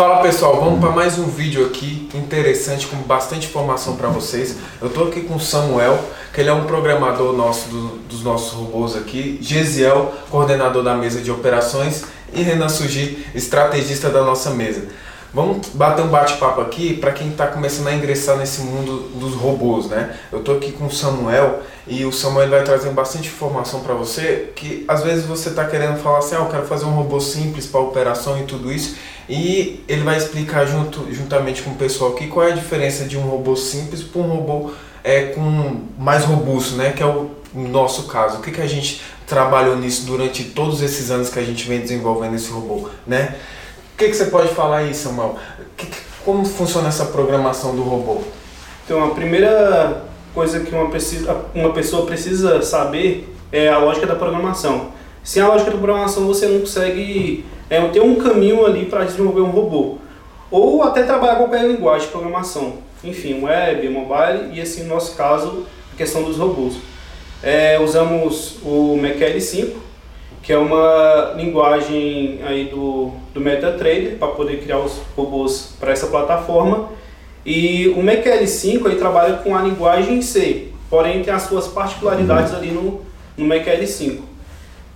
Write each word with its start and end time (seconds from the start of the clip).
Fala 0.00 0.22
pessoal, 0.22 0.58
vamos 0.58 0.80
para 0.80 0.92
mais 0.92 1.18
um 1.18 1.26
vídeo 1.26 1.66
aqui 1.66 2.08
interessante 2.14 2.86
com 2.86 2.96
bastante 3.02 3.48
informação 3.48 3.96
para 3.96 4.08
vocês. 4.08 4.56
Eu 4.80 4.88
estou 4.88 5.08
aqui 5.08 5.20
com 5.20 5.34
o 5.34 5.38
Samuel, 5.38 6.02
que 6.32 6.40
ele 6.40 6.48
é 6.48 6.52
um 6.54 6.64
programador 6.64 7.34
nosso 7.34 7.68
do, 7.68 7.88
dos 8.08 8.22
nossos 8.22 8.54
robôs 8.54 8.96
aqui, 8.96 9.36
Gesiel, 9.42 10.14
coordenador 10.30 10.82
da 10.82 10.94
mesa 10.94 11.20
de 11.20 11.30
operações 11.30 12.02
e 12.32 12.40
Renan 12.40 12.70
Sugi, 12.70 13.26
estrategista 13.34 14.08
da 14.08 14.22
nossa 14.22 14.48
mesa. 14.48 14.88
Vamos 15.32 15.68
bater 15.74 16.02
um 16.02 16.08
bate-papo 16.08 16.60
aqui 16.60 16.94
para 16.94 17.12
quem 17.12 17.28
está 17.28 17.46
começando 17.46 17.86
a 17.86 17.94
ingressar 17.94 18.36
nesse 18.36 18.62
mundo 18.62 19.10
dos 19.14 19.34
robôs, 19.34 19.86
né? 19.86 20.16
Eu 20.32 20.40
estou 20.40 20.56
aqui 20.56 20.72
com 20.72 20.86
o 20.86 20.90
Samuel 20.90 21.60
e 21.86 22.04
o 22.04 22.10
Samuel 22.10 22.50
vai 22.50 22.64
trazer 22.64 22.90
bastante 22.90 23.28
informação 23.28 23.80
para 23.80 23.94
você 23.94 24.50
que 24.56 24.84
às 24.88 25.04
vezes 25.04 25.26
você 25.26 25.50
está 25.50 25.64
querendo 25.64 25.98
falar 25.98 26.18
assim, 26.18 26.34
ah, 26.34 26.38
eu 26.38 26.46
quero 26.46 26.66
fazer 26.66 26.84
um 26.84 26.90
robô 26.90 27.20
simples 27.20 27.64
para 27.64 27.78
operação 27.78 28.40
e 28.40 28.42
tudo 28.42 28.72
isso 28.72 28.96
e 29.28 29.84
ele 29.86 30.02
vai 30.02 30.16
explicar 30.16 30.66
junto, 30.66 31.06
juntamente 31.14 31.62
com 31.62 31.70
o 31.70 31.76
pessoal 31.76 32.10
aqui 32.10 32.26
qual 32.26 32.48
é 32.48 32.50
a 32.50 32.54
diferença 32.56 33.04
de 33.04 33.16
um 33.16 33.22
robô 33.22 33.54
simples 33.54 34.02
para 34.02 34.20
um 34.20 34.28
robô 34.28 34.72
é, 35.04 35.26
com 35.26 35.82
mais 35.96 36.24
robusto, 36.24 36.74
né? 36.74 36.90
Que 36.90 37.04
é 37.04 37.06
o 37.06 37.30
nosso 37.54 38.08
caso. 38.08 38.38
O 38.38 38.40
que, 38.40 38.50
que 38.50 38.60
a 38.60 38.66
gente 38.66 39.00
trabalhou 39.28 39.76
nisso 39.76 40.06
durante 40.06 40.42
todos 40.42 40.82
esses 40.82 41.08
anos 41.08 41.30
que 41.30 41.38
a 41.38 41.44
gente 41.44 41.68
vem 41.68 41.80
desenvolvendo 41.80 42.34
esse 42.34 42.50
robô, 42.50 42.88
né? 43.06 43.36
Que, 44.00 44.08
que 44.08 44.14
você 44.14 44.26
pode 44.26 44.48
falar 44.54 44.78
aí, 44.78 44.94
Samuel? 44.94 45.36
Que, 45.76 45.86
como 46.24 46.42
funciona 46.44 46.88
essa 46.88 47.04
programação 47.06 47.76
do 47.76 47.82
robô? 47.82 48.22
Então, 48.84 49.04
a 49.04 49.10
primeira 49.10 50.04
coisa 50.34 50.60
que 50.60 50.74
uma, 50.74 50.88
precisa, 50.88 51.44
uma 51.54 51.70
pessoa 51.72 52.06
precisa 52.06 52.62
saber 52.62 53.30
é 53.52 53.68
a 53.68 53.76
lógica 53.76 54.06
da 54.06 54.14
programação. 54.14 54.88
Sem 55.22 55.42
a 55.42 55.48
lógica 55.48 55.70
da 55.70 55.76
programação, 55.76 56.26
você 56.26 56.46
não 56.46 56.60
consegue 56.60 57.44
é, 57.68 57.78
ter 57.88 58.00
um 58.00 58.16
caminho 58.16 58.64
ali 58.64 58.86
para 58.86 59.04
desenvolver 59.04 59.42
um 59.42 59.50
robô. 59.50 59.98
Ou 60.50 60.82
até 60.82 61.02
trabalhar 61.02 61.36
qualquer 61.36 61.64
linguagem 61.64 62.06
de 62.06 62.12
programação. 62.12 62.78
Enfim, 63.04 63.42
web, 63.42 63.86
mobile 63.90 64.50
e, 64.54 64.62
assim, 64.62 64.84
no 64.84 64.94
nosso 64.94 65.14
caso, 65.14 65.66
a 65.92 65.96
questão 65.96 66.22
dos 66.22 66.38
robôs. 66.38 66.76
É, 67.42 67.78
usamos 67.78 68.56
o 68.62 68.98
MacL5, 68.98 69.72
que 70.42 70.52
é 70.52 70.58
uma 70.58 71.34
linguagem 71.36 72.40
aí 72.44 72.64
do, 72.64 73.12
do 73.34 73.40
MetaTrader 73.40 74.16
para 74.18 74.28
poder 74.28 74.60
criar 74.60 74.78
os 74.78 75.00
robôs 75.16 75.74
para 75.78 75.92
essa 75.92 76.06
plataforma. 76.06 76.90
E 77.44 77.88
o 77.88 78.02
MacL5 78.02 78.86
ele 78.86 78.96
trabalha 78.96 79.36
com 79.38 79.56
a 79.56 79.62
linguagem 79.62 80.20
C, 80.22 80.68
porém 80.88 81.22
tem 81.22 81.32
as 81.32 81.42
suas 81.42 81.68
particularidades 81.68 82.54
ali 82.54 82.70
no, 82.70 83.02
no 83.36 83.46
MacL5. 83.46 84.20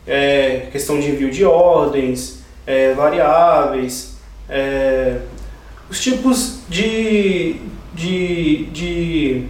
É, 0.06 0.66
questão 0.70 1.00
de 1.00 1.10
envio 1.10 1.30
de 1.30 1.44
ordens, 1.44 2.42
é, 2.66 2.92
variáveis, 2.92 4.18
é, 4.48 5.18
os 5.90 6.00
tipos 6.00 6.60
de, 6.68 7.56
de, 7.94 8.64
de 8.66 9.46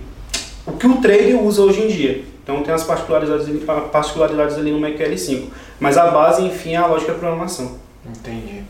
o 0.66 0.72
que 0.72 0.86
o 0.86 0.96
trader 0.96 1.40
usa 1.40 1.62
hoje 1.62 1.82
em 1.82 1.88
dia. 1.88 2.24
Então 2.44 2.62
tem 2.62 2.74
as 2.74 2.84
particularidades, 2.84 3.48
particularidades 3.90 4.56
ali 4.56 4.70
no 4.70 4.78
MacL5. 4.78 5.48
Mas 5.80 5.96
a 5.96 6.10
base, 6.10 6.42
enfim, 6.42 6.74
é 6.74 6.76
a 6.76 6.86
lógica 6.86 7.12
da 7.12 7.18
programação. 7.18 7.78
Entendi. 8.06 8.62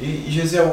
E, 0.00 0.26
Gisele, 0.28 0.70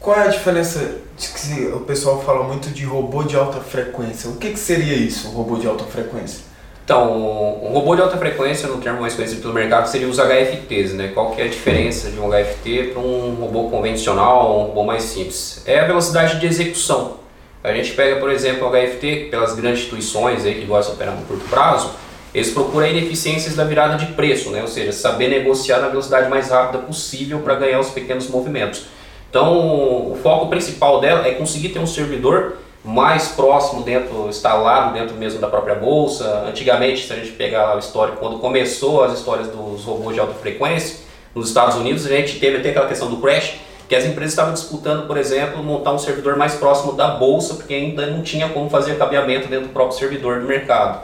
qual 0.00 0.18
é 0.18 0.24
a 0.24 0.26
diferença 0.26 0.98
de 1.16 1.28
que 1.28 1.66
o 1.68 1.80
pessoal 1.80 2.20
fala 2.20 2.42
muito 2.42 2.68
de 2.70 2.84
robô 2.84 3.22
de 3.22 3.36
alta 3.36 3.60
frequência? 3.60 4.28
O 4.28 4.36
que, 4.36 4.50
que 4.50 4.58
seria 4.58 4.94
isso, 4.94 5.28
um 5.28 5.30
robô 5.30 5.56
de 5.56 5.68
alta 5.68 5.84
frequência? 5.84 6.40
Então, 6.84 7.64
um 7.64 7.72
robô 7.72 7.94
de 7.94 8.02
alta 8.02 8.18
frequência, 8.18 8.68
no 8.68 8.78
termo 8.78 9.00
mais 9.00 9.14
conhecido 9.14 9.40
pelo 9.40 9.54
mercado, 9.54 9.86
seria 9.86 10.06
os 10.06 10.18
HFTs, 10.18 10.92
né? 10.92 11.12
Qual 11.14 11.30
que 11.30 11.40
é 11.40 11.44
a 11.44 11.48
diferença 11.48 12.10
de 12.10 12.20
um 12.20 12.28
HFT 12.28 12.90
para 12.92 13.00
um 13.00 13.36
robô 13.36 13.70
convencional, 13.70 14.60
um 14.60 14.66
robô 14.66 14.84
mais 14.84 15.04
simples? 15.04 15.62
É 15.64 15.80
a 15.80 15.86
velocidade 15.86 16.38
de 16.38 16.46
execução. 16.46 17.23
A 17.64 17.72
gente 17.72 17.92
pega, 17.92 18.16
por 18.16 18.30
exemplo, 18.30 18.68
o 18.68 18.70
HFT, 18.70 19.28
pelas 19.30 19.54
grandes 19.54 19.80
instituições 19.80 20.44
aí 20.44 20.56
que 20.56 20.66
gostam 20.66 20.94
de 20.94 21.00
operar 21.00 21.18
no 21.18 21.24
curto 21.24 21.48
prazo, 21.48 21.92
eles 22.34 22.50
procuram 22.50 22.86
ineficiências 22.86 23.56
da 23.56 23.64
virada 23.64 23.96
de 23.96 24.12
preço, 24.12 24.50
né? 24.50 24.60
ou 24.60 24.68
seja, 24.68 24.92
saber 24.92 25.28
negociar 25.28 25.78
na 25.78 25.88
velocidade 25.88 26.28
mais 26.28 26.50
rápida 26.50 26.82
possível 26.82 27.38
para 27.38 27.54
ganhar 27.54 27.80
os 27.80 27.88
pequenos 27.88 28.28
movimentos. 28.28 28.84
Então, 29.30 30.12
o 30.12 30.18
foco 30.22 30.48
principal 30.48 31.00
dela 31.00 31.26
é 31.26 31.32
conseguir 31.32 31.70
ter 31.70 31.78
um 31.78 31.86
servidor 31.86 32.58
mais 32.84 33.28
próximo 33.28 33.82
dentro, 33.82 34.28
instalado 34.28 34.92
dentro 34.92 35.16
mesmo 35.16 35.40
da 35.40 35.48
própria 35.48 35.74
bolsa. 35.74 36.44
Antigamente, 36.46 37.06
se 37.06 37.12
a 37.14 37.16
gente 37.16 37.32
pegar 37.32 37.64
lá 37.64 37.76
o 37.76 37.78
histórico, 37.78 38.18
quando 38.18 38.40
começou 38.40 39.02
as 39.02 39.14
histórias 39.14 39.48
dos 39.48 39.84
robôs 39.84 40.14
de 40.14 40.20
alta 40.20 40.34
frequência, 40.34 40.98
nos 41.34 41.48
Estados 41.48 41.76
Unidos, 41.76 42.04
a 42.04 42.10
gente 42.10 42.38
teve 42.38 42.58
até 42.58 42.70
aquela 42.70 42.86
questão 42.86 43.08
do 43.08 43.16
crash, 43.16 43.54
que 43.88 43.94
as 43.94 44.04
empresas 44.04 44.32
estavam 44.32 44.54
disputando, 44.54 45.06
por 45.06 45.16
exemplo, 45.16 45.62
montar 45.62 45.92
um 45.92 45.98
servidor 45.98 46.36
mais 46.36 46.54
próximo 46.54 46.92
da 46.92 47.08
bolsa, 47.08 47.54
porque 47.54 47.74
ainda 47.74 48.06
não 48.06 48.22
tinha 48.22 48.48
como 48.48 48.70
fazer 48.70 48.96
cabeamento 48.96 49.48
dentro 49.48 49.68
do 49.68 49.72
próprio 49.72 49.98
servidor 49.98 50.40
do 50.40 50.46
mercado. 50.46 51.00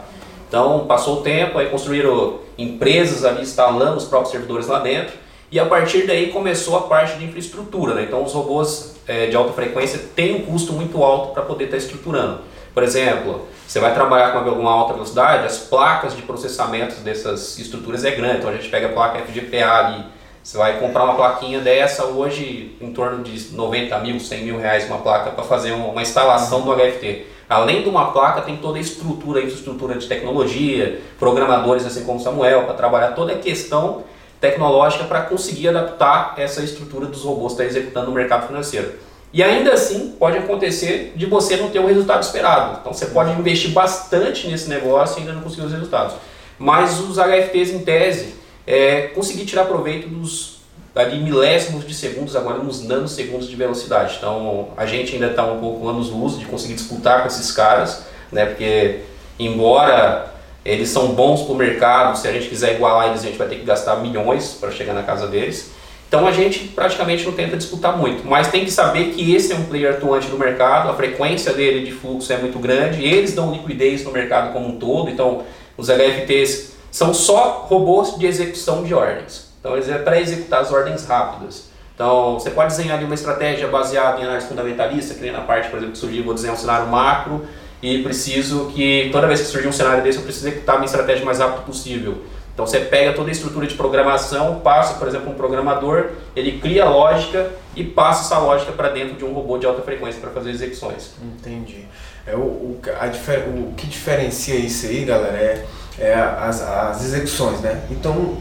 Então, 0.47 0.85
passou 0.87 1.19
o 1.19 1.21
tempo, 1.21 1.57
aí 1.57 1.69
construíram 1.69 2.39
empresas 2.57 3.23
ali 3.23 3.41
instalando 3.41 3.97
os 3.97 4.05
próprios 4.05 4.31
servidores 4.31 4.67
lá 4.67 4.79
dentro, 4.79 5.13
e 5.51 5.59
a 5.59 5.65
partir 5.65 6.07
daí 6.07 6.31
começou 6.31 6.77
a 6.77 6.81
parte 6.81 7.17
de 7.17 7.25
infraestrutura. 7.25 7.93
Né? 7.93 8.03
Então, 8.03 8.23
os 8.23 8.33
robôs 8.33 8.95
é, 9.07 9.27
de 9.27 9.35
alta 9.35 9.53
frequência 9.53 9.99
têm 10.15 10.35
um 10.35 10.41
custo 10.41 10.73
muito 10.73 11.03
alto 11.03 11.33
para 11.33 11.43
poder 11.43 11.65
estar 11.65 11.77
tá 11.77 11.83
estruturando. 11.83 12.39
Por 12.73 12.83
exemplo, 12.83 13.47
você 13.67 13.79
vai 13.79 13.93
trabalhar 13.93 14.31
com 14.31 14.39
alguma 14.39 14.71
alta 14.71 14.93
velocidade, 14.93 15.45
as 15.45 15.57
placas 15.57 16.15
de 16.15 16.21
processamento 16.21 16.95
dessas 17.01 17.57
estruturas 17.59 18.03
é 18.03 18.11
grande. 18.11 18.39
Então, 18.39 18.49
a 18.49 18.53
gente 18.53 18.69
pega 18.69 18.87
a 18.87 18.91
placa 18.91 19.19
FGPA 19.19 19.71
ali, 19.71 20.05
você 20.43 20.57
vai 20.57 20.79
comprar 20.79 21.03
uma 21.03 21.13
plaquinha 21.13 21.59
dessa 21.59 22.05
hoje 22.05 22.75
em 22.81 22.91
torno 22.91 23.23
de 23.23 23.53
90 23.53 23.99
mil, 23.99 24.19
100 24.19 24.43
mil 24.43 24.57
reais 24.57 24.87
uma 24.87 24.97
placa 24.97 25.31
para 25.31 25.43
fazer 25.43 25.71
uma 25.71 26.01
instalação 26.01 26.61
do 26.61 26.73
HFT. 26.75 27.27
Além 27.47 27.83
de 27.83 27.89
uma 27.89 28.11
placa, 28.11 28.41
tem 28.41 28.57
toda 28.57 28.77
a 28.77 28.81
estrutura, 28.81 29.39
a 29.39 29.43
infraestrutura 29.43 29.97
de 29.97 30.07
tecnologia, 30.07 31.01
programadores 31.19 31.85
assim 31.85 32.03
como 32.05 32.19
Samuel, 32.19 32.63
para 32.63 32.73
trabalhar 32.73 33.09
toda 33.09 33.33
a 33.33 33.37
questão 33.37 34.03
tecnológica 34.39 35.03
para 35.03 35.21
conseguir 35.21 35.67
adaptar 35.67 36.33
essa 36.37 36.63
estrutura 36.63 37.05
dos 37.05 37.23
robôs 37.23 37.53
que 37.53 37.61
está 37.61 37.65
executando 37.65 38.07
no 38.07 38.13
mercado 38.13 38.47
financeiro. 38.47 38.93
E 39.33 39.43
ainda 39.43 39.73
assim, 39.73 40.15
pode 40.17 40.37
acontecer 40.37 41.13
de 41.15 41.25
você 41.25 41.55
não 41.55 41.69
ter 41.69 41.79
o 41.79 41.85
resultado 41.85 42.23
esperado. 42.23 42.79
Então, 42.81 42.93
você 42.93 43.05
pode 43.05 43.31
investir 43.39 43.71
bastante 43.71 44.47
nesse 44.47 44.67
negócio 44.67 45.17
e 45.17 45.19
ainda 45.21 45.33
não 45.33 45.41
conseguir 45.41 45.65
os 45.65 45.71
resultados. 45.71 46.15
Mas 46.57 46.99
os 46.99 47.17
HFTs, 47.17 47.71
em 47.71 47.79
tese, 47.79 48.35
é, 48.65 49.07
conseguir 49.13 49.45
tirar 49.45 49.65
proveito 49.65 50.07
dos 50.07 50.61
ali 50.93 51.19
milésimos 51.19 51.87
de 51.87 51.93
segundos, 51.93 52.35
agora 52.35 52.57
nos 52.57 52.83
nanosegundos 52.83 53.49
de 53.49 53.55
velocidade. 53.55 54.15
Então 54.17 54.69
a 54.75 54.85
gente 54.85 55.13
ainda 55.13 55.27
está 55.27 55.45
um 55.45 55.59
pouco 55.59 55.87
anos 55.87 56.09
luz 56.09 56.37
de 56.37 56.45
conseguir 56.45 56.73
disputar 56.73 57.21
com 57.21 57.27
esses 57.27 57.51
caras, 57.51 58.05
né? 58.31 58.45
Porque 58.45 58.99
embora 59.39 60.31
eles 60.63 60.89
são 60.89 61.13
bons 61.13 61.43
para 61.43 61.53
o 61.53 61.55
mercado, 61.55 62.17
se 62.17 62.27
a 62.27 62.31
gente 62.31 62.47
quiser 62.47 62.75
igualar 62.75 63.07
eles, 63.07 63.21
a 63.21 63.27
gente 63.27 63.37
vai 63.37 63.47
ter 63.47 63.55
que 63.55 63.65
gastar 63.65 63.95
milhões 63.97 64.57
para 64.59 64.69
chegar 64.69 64.93
na 64.93 65.03
casa 65.03 65.27
deles. 65.27 65.71
Então 66.07 66.27
a 66.27 66.31
gente 66.33 66.59
praticamente 66.67 67.23
não 67.23 67.31
tenta 67.31 67.55
disputar 67.55 67.97
muito, 67.97 68.27
mas 68.27 68.49
tem 68.49 68.65
que 68.65 68.71
saber 68.71 69.13
que 69.13 69.33
esse 69.33 69.53
é 69.53 69.55
um 69.55 69.63
player 69.63 69.93
atuante 69.93 70.27
no 70.27 70.37
mercado, 70.37 70.89
a 70.89 70.93
frequência 70.93 71.53
dele 71.53 71.85
de 71.85 71.93
fluxo 71.93 72.33
é 72.33 72.37
muito 72.37 72.59
grande, 72.59 73.01
eles 73.01 73.33
dão 73.33 73.53
liquidez 73.53 74.03
no 74.03 74.11
mercado 74.11 74.51
como 74.51 74.67
um 74.67 74.77
todo, 74.77 75.09
então 75.09 75.43
os 75.77 75.87
LFTs 75.87 76.70
são 76.91 77.13
só 77.13 77.65
robôs 77.69 78.17
de 78.17 78.27
execução 78.27 78.83
de 78.83 78.93
ordens. 78.93 79.49
Então, 79.59 79.73
eles 79.73 79.89
é 79.89 79.97
para 79.97 80.19
executar 80.19 80.61
as 80.61 80.71
ordens 80.71 81.05
rápidas. 81.05 81.71
Então, 81.95 82.33
você 82.33 82.49
pode 82.49 82.75
desenhar 82.75 83.01
uma 83.03 83.13
estratégia 83.13 83.67
baseada 83.67 84.19
em 84.19 84.23
análise 84.23 84.47
fundamentalista, 84.47 85.13
que 85.13 85.21
nem 85.21 85.31
na 85.31 85.41
parte, 85.41 85.69
por 85.69 85.77
exemplo, 85.77 85.93
que 85.93 85.99
surgiu, 85.99 86.23
vou 86.23 86.33
desenhar 86.33 86.55
um 86.55 86.59
cenário 86.59 86.87
macro 86.87 87.45
e 87.81 88.01
preciso 88.03 88.71
que, 88.73 89.09
toda 89.11 89.27
vez 89.27 89.41
que 89.41 89.47
surgir 89.47 89.67
um 89.67 89.71
cenário 89.71 90.03
desse, 90.03 90.17
eu 90.17 90.23
preciso 90.23 90.47
executar 90.47 90.75
a 90.75 90.77
minha 90.79 90.87
estratégia 90.87 91.23
o 91.23 91.25
mais 91.25 91.39
rápido 91.39 91.63
possível. 91.63 92.23
Então, 92.53 92.65
você 92.67 92.79
pega 92.79 93.13
toda 93.13 93.29
a 93.29 93.31
estrutura 93.31 93.65
de 93.65 93.75
programação, 93.75 94.59
passa, 94.59 94.95
por 94.95 95.07
exemplo, 95.07 95.31
um 95.31 95.35
programador, 95.35 96.09
ele 96.35 96.59
cria 96.59 96.85
a 96.85 96.89
lógica 96.89 97.49
e 97.75 97.83
passa 97.83 98.25
essa 98.25 98.39
lógica 98.39 98.71
para 98.71 98.89
dentro 98.89 99.15
de 99.15 99.23
um 99.23 99.31
robô 99.31 99.57
de 99.57 99.65
alta 99.65 99.81
frequência 99.81 100.19
para 100.19 100.31
fazer 100.31 100.49
execuções. 100.49 101.11
Entendi. 101.21 101.85
É 102.25 102.35
o, 102.35 102.39
o, 102.39 102.81
a, 102.99 103.05
o 103.47 103.73
que 103.73 103.87
diferencia 103.87 104.55
isso 104.55 104.85
aí, 104.85 105.05
galera, 105.05 105.37
é 105.37 105.65
é, 106.01 106.13
as, 106.15 106.61
as 106.61 107.03
execuções, 107.03 107.61
né? 107.61 107.83
Então, 107.91 108.37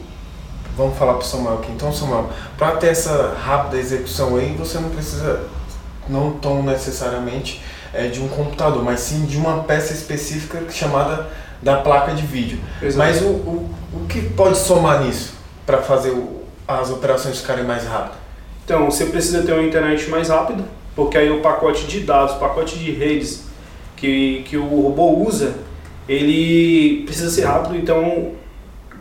vamos 0.77 0.97
falar 0.97 1.13
para 1.13 1.23
o 1.23 1.27
Samuel 1.27 1.59
aqui. 1.59 1.71
Então, 1.71 1.93
Samuel, 1.93 2.31
para 2.57 2.73
ter 2.77 2.89
essa 2.89 3.37
rápida 3.39 3.77
execução 3.77 4.37
aí, 4.37 4.57
você 4.59 4.79
não 4.79 4.89
precisa, 4.89 5.43
não 6.09 6.33
tão 6.33 6.63
necessariamente 6.63 7.63
é, 7.93 8.07
de 8.07 8.21
um 8.21 8.29
computador, 8.29 8.83
mas 8.83 9.01
sim 9.01 9.27
de 9.27 9.37
uma 9.37 9.63
peça 9.65 9.93
específica 9.93 10.63
chamada 10.71 11.29
da 11.61 11.77
placa 11.77 12.15
de 12.15 12.23
vídeo. 12.23 12.59
Exato. 12.83 12.99
Mas 12.99 13.21
o, 13.21 13.27
o, 13.29 13.71
o 13.93 14.07
que 14.09 14.23
pode 14.23 14.57
somar 14.57 15.03
nisso 15.05 15.35
para 15.67 15.83
fazer 15.83 16.11
o, 16.11 16.41
as 16.67 16.91
operações 16.91 17.41
ficarem 17.41 17.65
mais 17.65 17.85
rápidas? 17.85 18.19
Então, 18.65 18.91
você 18.91 19.07
precisa 19.07 19.43
ter 19.43 19.53
uma 19.53 19.63
internet 19.63 20.09
mais 20.09 20.31
rápida, 20.31 20.65
porque 20.97 21.19
aí 21.19 21.31
o 21.31 21.43
pacote 21.43 21.85
de 21.85 22.01
dados, 22.01 22.37
o 22.37 22.39
pacote 22.39 22.79
de 22.79 22.91
redes 22.93 23.43
que, 23.97 24.45
que 24.49 24.57
o 24.57 24.83
robô 24.83 25.27
usa, 25.27 25.55
ele 26.11 27.05
precisa 27.05 27.31
ser 27.31 27.45
rápido, 27.45 27.77
então 27.77 28.33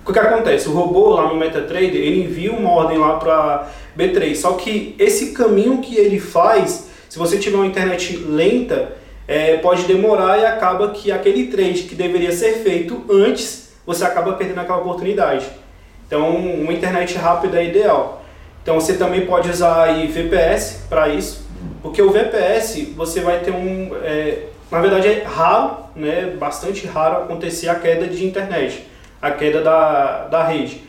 o 0.06 0.14
que 0.14 0.20
acontece? 0.20 0.70
O 0.70 0.74
robô 0.74 1.10
lá 1.10 1.28
no 1.28 1.36
MetaTrader, 1.36 1.96
ele 1.96 2.24
envia 2.24 2.52
uma 2.52 2.70
ordem 2.70 3.00
lá 3.00 3.18
para 3.18 3.68
B3. 3.98 4.36
Só 4.36 4.54
que 4.54 4.96
esse 5.00 5.32
caminho 5.32 5.80
que 5.80 5.96
ele 5.96 6.20
faz, 6.20 6.92
se 7.10 7.18
você 7.18 7.40
tiver 7.40 7.58
uma 7.58 7.66
internet 7.66 8.16
lenta, 8.16 8.94
é, 9.28 9.58
pode 9.58 9.84
demorar 9.84 10.40
e 10.40 10.46
acaba 10.46 10.90
que 10.90 11.12
aquele 11.12 11.48
trade 11.48 11.84
que 11.84 11.96
deveria 11.96 12.32
ser 12.32 12.60
feito 12.60 13.04
antes, 13.10 13.72
você 13.88 14.04
acaba 14.04 14.34
perdendo 14.34 14.60
aquela 14.60 14.78
oportunidade. 14.78 15.48
Então, 16.06 16.30
uma 16.36 16.74
internet 16.74 17.18
rápida 17.18 17.60
é 17.60 17.66
ideal. 17.66 18.24
Então, 18.62 18.80
você 18.80 18.94
também 18.94 19.26
pode 19.26 19.50
usar 19.50 19.84
aí 19.84 20.06
VPS 20.06 20.86
para 20.88 21.10
isso, 21.10 21.48
porque 21.82 22.04
o 22.04 22.12
VPS 22.12 22.94
você 22.96 23.22
vai 23.22 23.40
ter 23.40 23.52
um. 23.52 23.96
É, 24.04 24.44
na 24.71 24.80
verdade, 24.80 25.07
é 25.07 25.24
raro, 25.24 25.77
né, 25.95 26.36
bastante 26.39 26.86
raro 26.86 27.24
acontecer 27.24 27.69
a 27.69 27.75
queda 27.75 28.07
de 28.07 28.25
internet, 28.25 28.86
a 29.21 29.31
queda 29.31 29.62
da, 29.62 30.27
da 30.27 30.44
rede. 30.44 30.83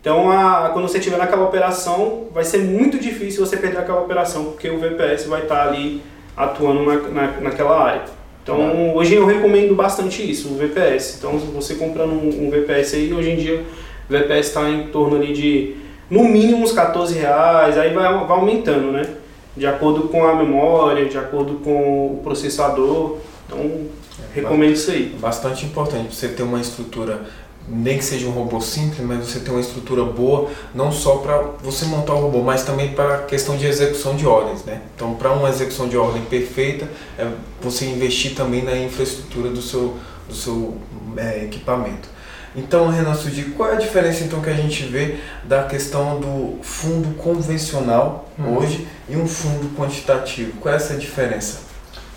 Então, 0.00 0.30
a, 0.30 0.70
quando 0.72 0.88
você 0.88 0.98
estiver 0.98 1.18
naquela 1.18 1.44
operação, 1.44 2.28
vai 2.32 2.44
ser 2.44 2.58
muito 2.58 2.98
difícil 2.98 3.44
você 3.44 3.56
perder 3.56 3.78
aquela 3.78 4.00
operação, 4.00 4.44
porque 4.44 4.70
o 4.70 4.78
VPS 4.78 5.26
vai 5.26 5.42
estar 5.42 5.66
ali 5.66 6.00
atuando 6.36 6.84
na, 6.84 6.96
na, 7.08 7.40
naquela 7.40 7.82
área. 7.82 8.02
Então, 8.42 8.94
hoje 8.94 9.16
eu 9.16 9.26
recomendo 9.26 9.74
bastante 9.74 10.28
isso, 10.28 10.50
o 10.50 10.56
VPS. 10.56 11.16
Então, 11.18 11.36
você 11.36 11.74
comprando 11.74 12.12
um, 12.12 12.46
um 12.46 12.50
VPS 12.50 12.94
aí, 12.94 13.12
hoje 13.12 13.30
em 13.30 13.36
dia, 13.36 13.64
o 14.08 14.12
VPS 14.12 14.46
está 14.46 14.70
em 14.70 14.86
torno 14.86 15.16
ali 15.16 15.32
de, 15.32 15.74
no 16.08 16.22
mínimo, 16.22 16.62
uns 16.62 16.70
14 16.70 17.18
reais, 17.18 17.76
aí 17.76 17.92
vai, 17.92 18.04
vai 18.04 18.38
aumentando, 18.38 18.92
né? 18.92 19.02
De 19.56 19.66
acordo 19.66 20.08
com 20.08 20.24
a 20.26 20.34
memória, 20.34 21.06
de 21.06 21.16
acordo 21.16 21.54
com 21.54 22.14
o 22.14 22.20
processador. 22.22 23.18
Então, 23.46 23.86
recomendo 24.34 24.72
isso 24.72 24.90
aí. 24.90 25.16
Bastante 25.20 25.64
importante 25.64 26.14
você 26.14 26.28
ter 26.28 26.42
uma 26.42 26.60
estrutura 26.60 27.26
nem 27.68 27.98
que 27.98 28.04
seja 28.04 28.26
um 28.26 28.30
robô 28.30 28.60
simples, 28.60 29.00
mas 29.00 29.26
você 29.26 29.40
ter 29.40 29.50
uma 29.50 29.60
estrutura 29.60 30.04
boa, 30.04 30.48
não 30.74 30.92
só 30.92 31.16
para 31.16 31.38
você 31.62 31.84
montar 31.86 32.14
o 32.14 32.20
robô, 32.20 32.40
mas 32.40 32.62
também 32.62 32.92
para 32.92 33.16
a 33.16 33.22
questão 33.22 33.56
de 33.56 33.66
execução 33.66 34.14
de 34.14 34.26
ordens, 34.26 34.64
né? 34.64 34.82
Então, 34.94 35.14
para 35.14 35.32
uma 35.32 35.48
execução 35.48 35.88
de 35.88 35.96
ordem 35.96 36.22
perfeita, 36.22 36.88
é 37.18 37.28
você 37.60 37.86
investir 37.86 38.34
também 38.34 38.62
na 38.62 38.76
infraestrutura 38.76 39.50
do 39.50 39.60
seu, 39.60 39.96
do 40.28 40.34
seu 40.34 40.76
é, 41.16 41.44
equipamento. 41.44 42.08
Então, 42.56 42.88
Renan 42.88 43.14
Sudi, 43.14 43.44
qual 43.56 43.70
é 43.70 43.72
a 43.74 43.78
diferença 43.78 44.24
então 44.24 44.40
que 44.40 44.48
a 44.48 44.54
gente 44.54 44.84
vê 44.84 45.18
da 45.44 45.64
questão 45.64 46.18
do 46.18 46.58
fundo 46.62 47.14
convencional 47.18 48.28
hum. 48.38 48.56
hoje 48.56 48.88
e 49.08 49.14
um 49.14 49.28
fundo 49.28 49.76
quantitativo? 49.76 50.58
Qual 50.58 50.72
é 50.72 50.76
essa 50.76 50.94
diferença? 50.94 51.66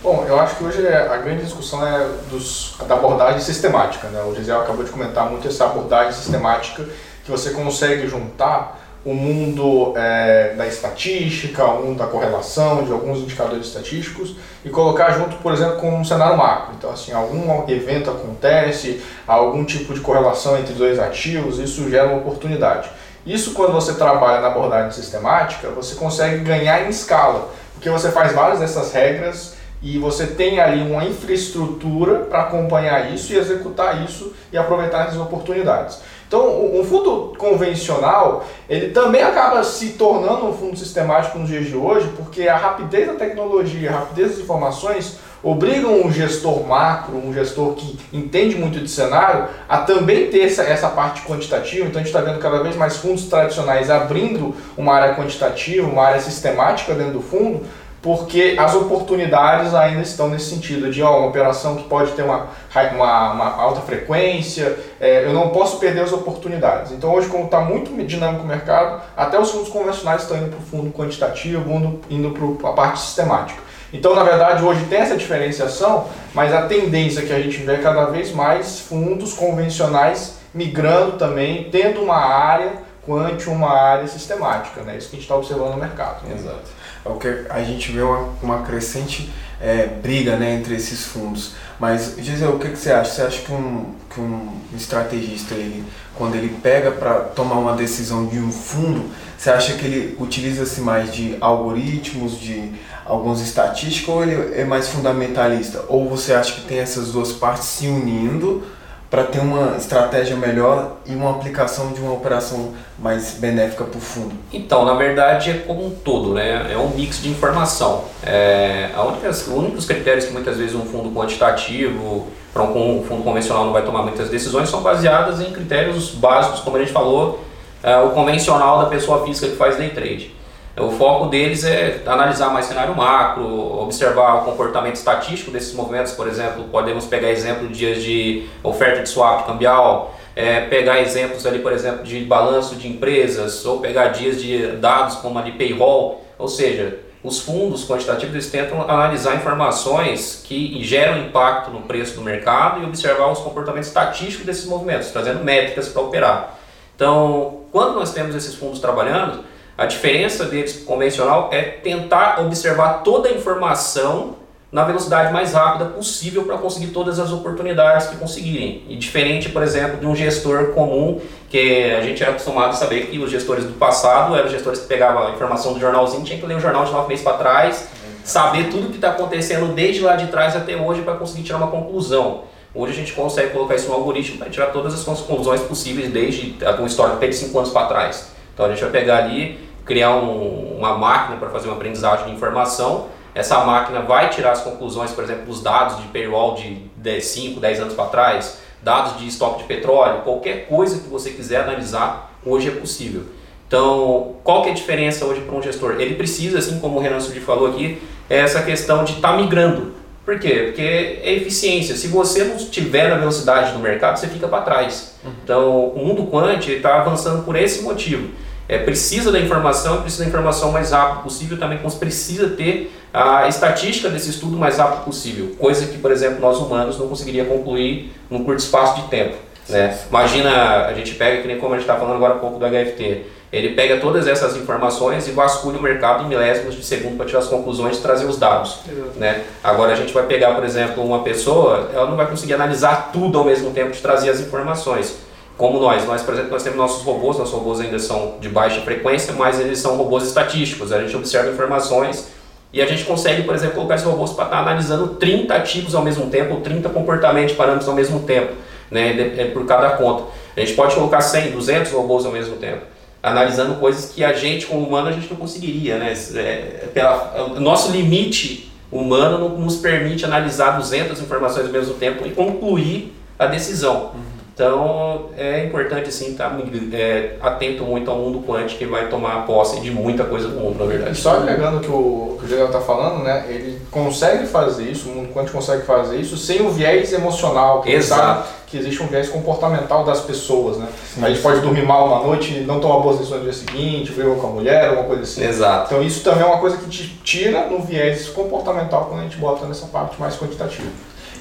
Bom, 0.01 0.23
eu 0.25 0.39
acho 0.39 0.55
que 0.55 0.63
hoje 0.63 0.85
é, 0.85 0.95
a 0.95 1.17
grande 1.17 1.43
discussão 1.43 1.85
é 1.85 2.07
dos, 2.29 2.77
da 2.87 2.95
abordagem 2.95 3.41
sistemática. 3.41 4.07
Né? 4.07 4.23
O 4.23 4.33
Gisele 4.33 4.59
acabou 4.59 4.85
de 4.85 4.91
comentar 4.91 5.29
muito 5.29 5.45
essa 5.45 5.65
abordagem 5.65 6.13
sistemática 6.13 6.87
que 7.25 7.29
você 7.29 7.49
consegue 7.49 8.07
juntar 8.07 8.79
o 9.05 9.13
mundo 9.13 9.93
é, 9.95 10.53
da 10.55 10.67
estatística, 10.67 11.63
o 11.63 11.85
mundo 11.85 11.97
da 11.97 12.07
correlação 12.07 12.83
de 12.83 12.91
alguns 12.91 13.19
indicadores 13.19 13.67
estatísticos 13.67 14.35
e 14.63 14.69
colocar 14.69 15.11
junto, 15.11 15.37
por 15.37 15.53
exemplo, 15.53 15.77
com 15.77 15.99
um 15.99 16.03
cenário 16.03 16.37
macro. 16.37 16.73
Então, 16.77 16.91
assim, 16.91 17.13
algum 17.13 17.67
evento 17.69 18.09
acontece, 18.09 19.01
algum 19.25 19.63
tipo 19.63 19.93
de 19.93 20.01
correlação 20.01 20.57
entre 20.57 20.73
dois 20.73 20.99
ativos, 20.99 21.59
isso 21.59 21.89
gera 21.89 22.07
uma 22.07 22.17
oportunidade. 22.17 22.89
Isso, 23.25 23.53
quando 23.53 23.73
você 23.73 23.93
trabalha 23.93 24.41
na 24.41 24.47
abordagem 24.47 24.91
sistemática, 24.91 25.69
você 25.69 25.95
consegue 25.95 26.43
ganhar 26.43 26.85
em 26.85 26.89
escala, 26.89 27.49
porque 27.73 27.89
você 27.89 28.11
faz 28.11 28.33
várias 28.33 28.59
dessas 28.59 28.91
regras 28.91 29.58
e 29.81 29.97
você 29.97 30.27
tem 30.27 30.59
ali 30.59 30.81
uma 30.81 31.05
infraestrutura 31.05 32.19
para 32.21 32.41
acompanhar 32.41 33.13
isso 33.13 33.33
e 33.33 33.37
executar 33.37 34.03
isso 34.03 34.33
e 34.51 34.57
aproveitar 34.57 35.07
essas 35.07 35.19
oportunidades. 35.19 35.99
Então, 36.27 36.63
um 36.75 36.83
fundo 36.83 37.33
convencional, 37.39 38.45
ele 38.69 38.89
também 38.89 39.23
acaba 39.23 39.63
se 39.63 39.93
tornando 39.93 40.45
um 40.45 40.53
fundo 40.53 40.77
sistemático 40.77 41.39
nos 41.39 41.49
dias 41.49 41.65
de 41.65 41.75
hoje, 41.75 42.07
porque 42.15 42.47
a 42.47 42.55
rapidez 42.55 43.07
da 43.07 43.13
tecnologia, 43.13 43.89
a 43.89 43.93
rapidez 43.99 44.31
das 44.31 44.39
informações 44.39 45.17
obrigam 45.41 46.05
um 46.05 46.11
gestor 46.11 46.67
macro, 46.67 47.17
um 47.17 47.33
gestor 47.33 47.73
que 47.73 47.97
entende 48.13 48.55
muito 48.57 48.79
de 48.79 48.89
cenário, 48.89 49.47
a 49.67 49.79
também 49.79 50.29
ter 50.29 50.41
essa, 50.41 50.61
essa 50.61 50.89
parte 50.89 51.23
quantitativa. 51.23 51.87
Então, 51.87 51.99
a 51.99 52.03
gente 52.03 52.13
está 52.13 52.21
vendo 52.21 52.37
cada 52.37 52.61
vez 52.61 52.75
mais 52.75 52.97
fundos 52.97 53.23
tradicionais 53.25 53.89
abrindo 53.89 54.53
uma 54.77 54.93
área 54.93 55.15
quantitativa, 55.15 55.87
uma 55.87 56.03
área 56.03 56.21
sistemática 56.21 56.93
dentro 56.93 57.13
do 57.13 57.21
fundo, 57.21 57.65
porque 58.01 58.55
as 58.57 58.73
oportunidades 58.75 59.73
ainda 59.73 60.01
estão 60.01 60.29
nesse 60.29 60.49
sentido 60.49 60.89
de 60.89 61.01
ó, 61.03 61.19
uma 61.19 61.27
operação 61.27 61.75
que 61.75 61.83
pode 61.83 62.11
ter 62.11 62.23
uma, 62.23 62.47
uma, 62.93 63.31
uma 63.33 63.55
alta 63.55 63.81
frequência, 63.81 64.77
é, 64.99 65.25
eu 65.25 65.33
não 65.33 65.49
posso 65.49 65.79
perder 65.79 66.01
as 66.01 66.13
oportunidades. 66.13 66.91
Então 66.91 67.13
hoje, 67.13 67.27
como 67.27 67.45
está 67.45 67.59
muito 67.59 67.91
dinâmico 68.05 68.43
o 68.43 68.47
mercado, 68.47 69.01
até 69.17 69.39
os 69.39 69.51
fundos 69.51 69.69
convencionais 69.69 70.21
estão 70.21 70.37
indo 70.37 70.49
para 70.49 70.59
o 70.59 70.61
fundo 70.61 70.91
quantitativo, 70.91 71.69
indo, 71.69 72.01
indo 72.09 72.31
para 72.57 72.69
a 72.69 72.73
parte 72.73 73.01
sistemática. 73.01 73.61
Então, 73.91 74.15
na 74.15 74.23
verdade, 74.23 74.63
hoje 74.63 74.85
tem 74.85 74.99
essa 74.99 75.17
diferenciação, 75.17 76.07
mas 76.33 76.53
a 76.53 76.61
tendência 76.63 77.23
que 77.23 77.33
a 77.33 77.39
gente 77.39 77.57
vê 77.57 77.73
é 77.73 77.77
cada 77.77 78.05
vez 78.05 78.31
mais 78.31 78.79
fundos 78.79 79.33
convencionais 79.33 80.37
migrando 80.53 81.13
também, 81.13 81.69
tendo 81.71 82.01
uma 82.01 82.17
área 82.17 82.73
quant 83.05 83.47
uma 83.47 83.71
área 83.71 84.07
sistemática. 84.07 84.81
Né? 84.81 84.95
Isso 84.95 85.09
que 85.09 85.15
a 85.15 85.19
gente 85.19 85.25
está 85.25 85.35
observando 85.35 85.71
no 85.71 85.77
mercado. 85.77 86.23
Né? 86.27 86.35
Exato 86.35 86.78
é 87.05 87.09
o 87.09 87.15
que 87.15 87.27
a 87.49 87.63
gente 87.63 87.91
vê 87.91 88.01
uma, 88.01 88.29
uma 88.41 88.61
crescente 88.63 89.29
é, 89.61 89.85
briga 89.85 90.37
né, 90.37 90.55
entre 90.55 90.75
esses 90.75 91.05
fundos. 91.05 91.53
Mas, 91.79 92.15
Gisele, 92.17 92.51
o 92.53 92.59
que, 92.59 92.69
que 92.69 92.77
você 92.77 92.91
acha? 92.91 93.11
Você 93.11 93.21
acha 93.21 93.41
que 93.41 93.51
um, 93.51 93.93
que 94.13 94.19
um 94.19 94.49
estrategista, 94.75 95.53
ele, 95.53 95.83
quando 96.15 96.35
ele 96.35 96.57
pega 96.61 96.91
para 96.91 97.15
tomar 97.21 97.55
uma 97.55 97.75
decisão 97.75 98.25
de 98.25 98.37
um 98.37 98.51
fundo, 98.51 99.09
você 99.37 99.49
acha 99.49 99.73
que 99.73 99.85
ele 99.85 100.17
utiliza-se 100.19 100.81
mais 100.81 101.13
de 101.13 101.37
algoritmos, 101.39 102.39
de 102.39 102.73
alguns 103.05 103.41
estatísticos, 103.41 104.13
ou 104.13 104.23
ele 104.23 104.59
é 104.59 104.65
mais 104.65 104.89
fundamentalista? 104.89 105.85
Ou 105.87 106.09
você 106.09 106.33
acha 106.33 106.53
que 106.53 106.61
tem 106.61 106.79
essas 106.79 107.11
duas 107.11 107.31
partes 107.31 107.65
se 107.65 107.87
unindo 107.87 108.63
para 109.09 109.23
ter 109.23 109.39
uma 109.39 109.75
estratégia 109.75 110.35
melhor 110.35 110.97
e 111.05 111.15
uma 111.15 111.31
aplicação 111.31 111.91
de 111.91 111.99
uma 111.99 112.13
operação 112.13 112.73
mais 112.99 113.33
benéfica 113.39 113.83
para 113.83 113.97
o 113.97 114.01
fundo? 114.01 114.35
Então, 114.53 114.85
na 114.85 114.93
verdade, 114.93 115.49
é 115.49 115.53
como 115.65 115.87
um 115.87 115.89
todo, 115.89 116.33
né? 116.33 116.71
É 116.71 116.77
um 116.77 116.89
mix 116.89 117.21
de 117.21 117.29
informação. 117.29 118.05
É, 118.23 118.89
a 118.95 119.03
única, 119.03 119.29
os 119.29 119.47
únicos 119.47 119.85
critérios 119.85 120.25
que 120.25 120.31
muitas 120.31 120.57
vezes 120.57 120.75
um 120.75 120.85
fundo 120.85 121.09
quantitativo 121.11 122.27
para 122.53 122.63
um 122.63 123.03
fundo 123.07 123.23
convencional 123.23 123.65
não 123.65 123.73
vai 123.73 123.83
tomar 123.83 124.03
muitas 124.03 124.29
decisões 124.29 124.69
são 124.69 124.81
baseadas 124.81 125.39
em 125.39 125.51
critérios 125.51 126.11
básicos, 126.11 126.59
como 126.59 126.77
a 126.77 126.79
gente 126.79 126.91
falou, 126.91 127.43
é, 127.81 127.97
o 127.97 128.09
convencional 128.09 128.79
da 128.79 128.85
pessoa 128.85 129.25
física 129.25 129.47
que 129.47 129.55
faz 129.55 129.77
day 129.77 129.89
trade. 129.89 130.38
O 130.79 130.91
foco 130.91 131.25
deles 131.27 131.63
é 131.65 132.01
analisar 132.05 132.49
mais 132.51 132.65
cenário 132.65 132.95
macro, 132.95 133.81
observar 133.81 134.35
o 134.35 134.45
comportamento 134.45 134.95
estatístico 134.95 135.51
desses 135.51 135.73
movimentos, 135.73 136.13
por 136.13 136.27
exemplo, 136.27 136.63
podemos 136.71 137.05
pegar 137.05 137.29
exemplo 137.29 137.67
de 137.67 137.73
dias 137.73 138.01
de 138.01 138.47
oferta 138.63 139.03
de 139.03 139.09
swap 139.09 139.45
cambial, 139.45 140.15
é, 140.35 140.61
pegar 140.61 141.01
exemplos 141.01 141.45
ali, 141.45 141.59
por 141.59 141.73
exemplo, 141.73 142.03
de 142.03 142.21
balanço 142.21 142.75
de 142.75 142.87
empresas, 142.87 143.65
ou 143.65 143.79
pegar 143.79 144.09
dias 144.09 144.41
de 144.41 144.67
dados 144.77 145.17
como 145.17 145.37
ali 145.37 145.51
payroll, 145.51 146.23
ou 146.37 146.47
seja, 146.47 146.99
os 147.21 147.41
fundos 147.41 147.85
quantitativos 147.85 148.33
eles 148.33 148.49
tentam 148.49 148.81
analisar 148.83 149.35
informações 149.35 150.41
que 150.45 150.81
geram 150.83 151.19
impacto 151.19 151.69
no 151.69 151.81
preço 151.81 152.15
do 152.15 152.21
mercado 152.21 152.81
e 152.81 152.85
observar 152.85 153.29
os 153.29 153.39
comportamentos 153.39 153.89
estatísticos 153.89 154.45
desses 154.45 154.65
movimentos, 154.65 155.09
trazendo 155.09 155.43
métricas 155.43 155.89
para 155.89 156.01
operar. 156.01 156.57
Então, 156.95 157.63
quando 157.71 157.95
nós 157.95 158.13
temos 158.13 158.35
esses 158.35 158.55
fundos 158.55 158.79
trabalhando, 158.79 159.43
a 159.79 159.85
diferença 159.85 160.43
deles 160.43 160.83
convencional 160.85 161.49
é 161.53 161.61
tentar 161.61 162.41
observar 162.41 163.01
toda 163.01 163.29
a 163.29 163.31
informação 163.31 164.35
na 164.71 164.83
velocidade 164.83 165.31
mais 165.31 165.53
rápida 165.53 165.85
possível 165.85 166.43
para 166.43 166.57
conseguir 166.57 166.87
todas 166.87 167.17
as 167.17 167.31
oportunidades 167.31 168.07
que 168.07 168.17
conseguirem. 168.17 168.83
E 168.89 168.97
diferente, 168.97 169.49
por 169.49 169.63
exemplo, 169.63 169.97
de 169.97 170.05
um 170.05 170.13
gestor 170.13 170.73
comum, 170.73 171.21
que 171.49 171.91
a 171.93 172.01
gente 172.01 172.21
é 172.21 172.27
acostumado 172.27 172.71
a 172.71 172.73
saber 172.73 173.07
que 173.07 173.17
os 173.17 173.31
gestores 173.31 173.63
do 173.63 173.71
passado 173.73 174.35
eram 174.35 174.49
gestores 174.49 174.81
que 174.81 174.87
pegavam 174.87 175.27
a 175.27 175.31
informação 175.31 175.73
do 175.73 175.79
jornalzinho, 175.79 176.25
tinha 176.25 176.37
que 176.37 176.45
ler 176.45 176.57
o 176.57 176.59
jornal 176.59 176.83
de 176.83 176.91
nove 176.91 177.07
meses 177.07 177.23
para 177.23 177.37
trás, 177.37 177.87
saber 178.23 178.69
tudo 178.69 178.87
o 178.87 178.89
que 178.89 178.97
está 178.97 179.11
acontecendo 179.11 179.73
desde 179.73 180.01
lá 180.01 180.17
de 180.17 180.27
trás 180.27 180.57
até 180.57 180.75
hoje 180.75 181.03
para 181.03 181.15
conseguir 181.15 181.43
tirar 181.43 181.57
uma 181.57 181.71
conclusão. 181.71 182.43
Hoje 182.75 182.91
a 182.91 182.95
gente 182.95 183.13
consegue 183.13 183.51
colocar 183.51 183.75
isso 183.75 183.87
no 183.87 183.95
algoritmo 183.95 184.37
para 184.37 184.49
tirar 184.49 184.67
todas 184.67 184.93
as 184.93 185.03
conclusões 185.03 185.61
possíveis 185.61 186.11
desde 186.11 186.57
um 186.79 186.85
histórico 186.85 187.15
até 187.15 187.27
de 187.27 187.35
5 187.35 187.57
anos 187.57 187.71
para 187.71 187.87
trás. 187.87 188.29
Então 188.53 188.65
a 188.67 188.69
gente 188.69 188.81
vai 188.81 188.91
pegar 188.91 189.23
ali 189.23 189.68
criar 189.89 190.15
um, 190.15 190.77
uma 190.77 190.95
máquina 190.95 191.37
para 191.37 191.49
fazer 191.49 191.67
uma 191.67 191.75
aprendizagem 191.75 192.27
de 192.27 192.31
informação. 192.31 193.07
Essa 193.33 193.65
máquina 193.65 194.01
vai 194.01 194.29
tirar 194.29 194.51
as 194.51 194.61
conclusões, 194.61 195.11
por 195.11 195.23
exemplo, 195.23 195.45
dos 195.47 195.63
dados 195.63 195.97
de 195.97 196.03
payroll 196.09 196.53
de 196.53 197.21
5, 197.21 197.59
10 197.59 197.79
anos 197.79 197.93
para 197.95 198.05
trás, 198.05 198.59
dados 198.83 199.17
de 199.17 199.27
estoque 199.27 199.63
de 199.63 199.63
petróleo, 199.63 200.21
qualquer 200.21 200.67
coisa 200.67 200.99
que 200.99 201.09
você 201.09 201.31
quiser 201.31 201.61
analisar, 201.61 202.31
hoje 202.45 202.67
é 202.67 202.71
possível. 202.71 203.23
Então, 203.67 204.35
qual 204.43 204.61
que 204.61 204.69
é 204.69 204.71
a 204.71 204.75
diferença 204.75 205.25
hoje 205.25 205.41
para 205.41 205.55
um 205.55 205.61
gestor? 205.61 205.95
Ele 205.99 206.15
precisa, 206.15 206.59
assim 206.59 206.79
como 206.79 206.99
o 206.99 207.01
Renan 207.01 207.19
Sudi 207.19 207.39
falou 207.39 207.67
aqui, 207.67 208.01
é 208.29 208.37
essa 208.37 208.61
questão 208.61 209.03
de 209.03 209.13
estar 209.13 209.31
tá 209.31 209.37
migrando. 209.37 209.93
Por 210.23 210.39
quê? 210.39 210.65
Porque 210.67 210.81
é 210.81 211.33
eficiência. 211.33 211.95
Se 211.95 212.07
você 212.07 212.43
não 212.43 212.55
estiver 212.55 213.09
na 213.09 213.17
velocidade 213.17 213.71
do 213.71 213.79
mercado, 213.79 214.17
você 214.17 214.27
fica 214.27 214.47
para 214.47 214.61
trás. 214.61 215.15
Uhum. 215.23 215.31
Então, 215.43 215.87
o 215.87 216.05
mundo 216.05 216.27
quântico 216.27 216.71
está 216.71 217.01
avançando 217.01 217.43
por 217.43 217.55
esse 217.55 217.81
motivo. 217.81 218.29
É, 218.69 218.77
precisa 218.77 219.31
da 219.31 219.39
informação, 219.39 220.01
precisa 220.03 220.23
da 220.23 220.29
informação 220.29 220.69
o 220.69 220.73
mais 220.73 220.91
rápido 220.91 221.23
possível, 221.23 221.57
também 221.57 221.79
precisa 221.99 222.49
ter 222.49 222.95
a 223.11 223.47
estatística 223.47 224.09
desse 224.09 224.29
estudo 224.29 224.55
o 224.55 224.59
mais 224.59 224.77
rápido 224.77 225.03
possível, 225.03 225.55
coisa 225.57 225.87
que, 225.87 225.97
por 225.97 226.11
exemplo, 226.11 226.39
nós 226.39 226.59
humanos 226.59 226.99
não 226.99 227.07
conseguiria 227.07 227.45
concluir 227.45 228.13
num 228.29 228.43
curto 228.43 228.59
espaço 228.59 229.01
de 229.01 229.07
tempo. 229.07 229.35
Né? 229.67 229.97
Imagina, 230.07 230.85
a 230.85 230.93
gente 230.93 231.15
pega, 231.15 231.41
que 231.41 231.47
nem 231.47 231.57
como 231.57 231.73
a 231.73 231.77
gente 231.77 231.87
está 231.89 231.99
falando 231.99 232.15
agora 232.15 232.35
um 232.35 232.39
pouco 232.39 232.59
do 232.59 232.65
HFT, 232.65 233.25
ele 233.51 233.69
pega 233.69 233.97
todas 233.97 234.27
essas 234.27 234.55
informações 234.55 235.27
e 235.27 235.31
vasculha 235.31 235.79
o 235.79 235.81
mercado 235.81 236.23
em 236.23 236.27
milésimos 236.27 236.75
de 236.75 236.83
segundo 236.83 237.17
para 237.17 237.25
tirar 237.25 237.39
as 237.39 237.47
conclusões 237.47 237.97
e 237.97 238.01
trazer 238.01 238.25
os 238.25 238.37
dados. 238.37 238.81
Né? 239.15 239.43
Agora 239.63 239.93
a 239.93 239.95
gente 239.95 240.13
vai 240.13 240.27
pegar, 240.27 240.53
por 240.53 240.63
exemplo, 240.63 241.03
uma 241.03 241.23
pessoa, 241.23 241.89
ela 241.91 242.07
não 242.07 242.15
vai 242.15 242.27
conseguir 242.27 242.53
analisar 242.53 243.09
tudo 243.11 243.39
ao 243.39 243.45
mesmo 243.45 243.71
tempo 243.71 243.91
de 243.91 243.99
trazer 243.99 244.29
as 244.29 244.39
informações. 244.39 245.17
Como 245.59 245.77
nós, 245.77 246.05
nós, 246.05 246.23
por 246.23 246.33
exemplo, 246.33 246.51
nós 246.51 246.63
temos 246.63 246.77
nossos 246.77 247.03
robôs, 247.03 247.37
nossos 247.37 247.53
robôs 247.53 247.81
ainda 247.81 247.99
são 247.99 248.37
de 248.39 248.47
baixa 248.47 248.79
frequência, 248.79 249.33
mas 249.33 249.59
eles 249.59 249.79
são 249.79 249.97
robôs 249.97 250.23
estatísticos. 250.25 250.93
A 250.93 251.01
gente 251.01 251.13
observa 251.17 251.51
informações 251.51 252.29
e 252.71 252.81
a 252.81 252.85
gente 252.85 253.03
consegue, 253.03 253.43
por 253.43 253.53
exemplo, 253.53 253.75
colocar 253.75 253.95
esses 253.95 254.07
robôs 254.07 254.31
para 254.31 254.45
estar 254.45 254.59
analisando 254.59 255.15
30 255.15 255.53
ativos 255.53 255.93
ao 255.93 256.01
mesmo 256.01 256.29
tempo, 256.29 256.53
ou 256.53 256.61
30 256.61 256.87
comportamentos, 256.87 257.55
parâmetros 257.55 257.89
ao 257.89 257.93
mesmo 257.93 258.21
tempo, 258.21 258.53
né, 258.89 259.33
é 259.37 259.51
por 259.53 259.65
cada 259.65 259.89
conta. 259.97 260.27
A 260.55 260.61
gente 260.61 260.75
pode 260.75 260.95
colocar 260.95 261.19
100, 261.19 261.51
200 261.51 261.91
robôs 261.91 262.25
ao 262.25 262.31
mesmo 262.31 262.55
tempo 262.55 262.83
analisando 263.21 263.75
coisas 263.81 264.13
que 264.13 264.23
a 264.23 264.31
gente, 264.31 264.65
como 264.65 264.87
humano, 264.87 265.09
a 265.09 265.11
gente 265.11 265.29
não 265.29 265.35
conseguiria, 265.35 265.97
né? 265.97 266.13
É, 266.35 266.87
pela, 266.93 267.53
o 267.57 267.59
nosso 267.59 267.91
limite 267.91 268.71
humano 268.89 269.37
não 269.37 269.57
nos 269.57 269.75
permite 269.75 270.23
analisar 270.23 270.77
200 270.77 271.19
informações 271.21 271.65
ao 271.65 271.71
mesmo 271.73 271.95
tempo 271.95 272.25
e 272.25 272.31
concluir 272.31 273.13
a 273.37 273.45
decisão. 273.45 274.11
Uhum. 274.13 274.38
Então 274.59 275.29
é 275.37 275.63
importante 275.63 276.09
assim 276.09 276.31
estar 276.31 276.49
tá, 276.49 276.57
é, 276.91 277.37
atento 277.39 277.85
muito 277.85 278.11
ao 278.11 278.17
mundo 278.17 278.45
quântico 278.45 278.79
que 278.79 278.85
vai 278.85 279.07
tomar 279.07 279.45
posse 279.45 279.79
de 279.79 279.89
muita 279.89 280.25
coisa 280.25 280.49
do 280.49 280.59
mundo, 280.59 280.79
na 280.79 280.85
verdade. 280.85 281.11
E 281.11 281.15
só 281.15 281.37
agregando 281.37 281.77
o 281.77 281.79
que 281.79 281.89
o, 281.89 282.37
que 282.37 282.45
o 282.45 282.49
Geraldo 282.49 282.75
está 282.75 282.81
falando, 282.85 283.23
né? 283.23 283.45
Ele 283.47 283.79
consegue 283.89 284.45
fazer 284.45 284.83
isso, 284.83 285.07
o 285.07 285.15
mundo 285.15 285.33
quântico 285.33 285.55
consegue 285.55 285.85
fazer 285.85 286.17
isso 286.17 286.35
sem 286.35 286.61
o 286.61 286.71
viés 286.71 287.13
emocional. 287.13 287.81
Que 287.81 287.93
Exato. 287.93 288.49
que 288.67 288.77
existe 288.77 289.01
um 289.01 289.07
viés 289.07 289.29
comportamental 289.29 290.03
das 290.03 290.19
pessoas, 290.19 290.75
né? 290.75 290.89
Sim, 291.15 291.23
a 291.23 291.29
gente 291.29 291.41
pode 291.41 291.61
dormir 291.61 291.85
mal 291.85 292.07
uma 292.07 292.19
noite, 292.19 292.59
não 292.59 292.81
tomar 292.81 292.99
boas 292.99 293.17
decisões 293.17 293.39
no 293.39 293.45
dia 293.45 293.53
seguinte, 293.53 294.11
brigar 294.11 294.35
com 294.35 294.47
a 294.47 294.49
mulher, 294.49 294.89
alguma 294.89 295.07
coisa 295.07 295.23
assim. 295.23 295.41
Exato. 295.41 295.85
Então 295.93 296.05
isso 296.05 296.21
também 296.21 296.43
é 296.43 296.45
uma 296.45 296.59
coisa 296.59 296.75
que 296.75 296.89
te 296.89 297.07
tira 297.23 297.65
no 297.67 297.79
viés 297.79 298.27
comportamental 298.27 299.05
quando 299.05 299.21
a 299.21 299.23
gente 299.23 299.37
bota 299.37 299.65
nessa 299.65 299.87
parte 299.87 300.19
mais 300.19 300.35
quantitativa. 300.35 300.89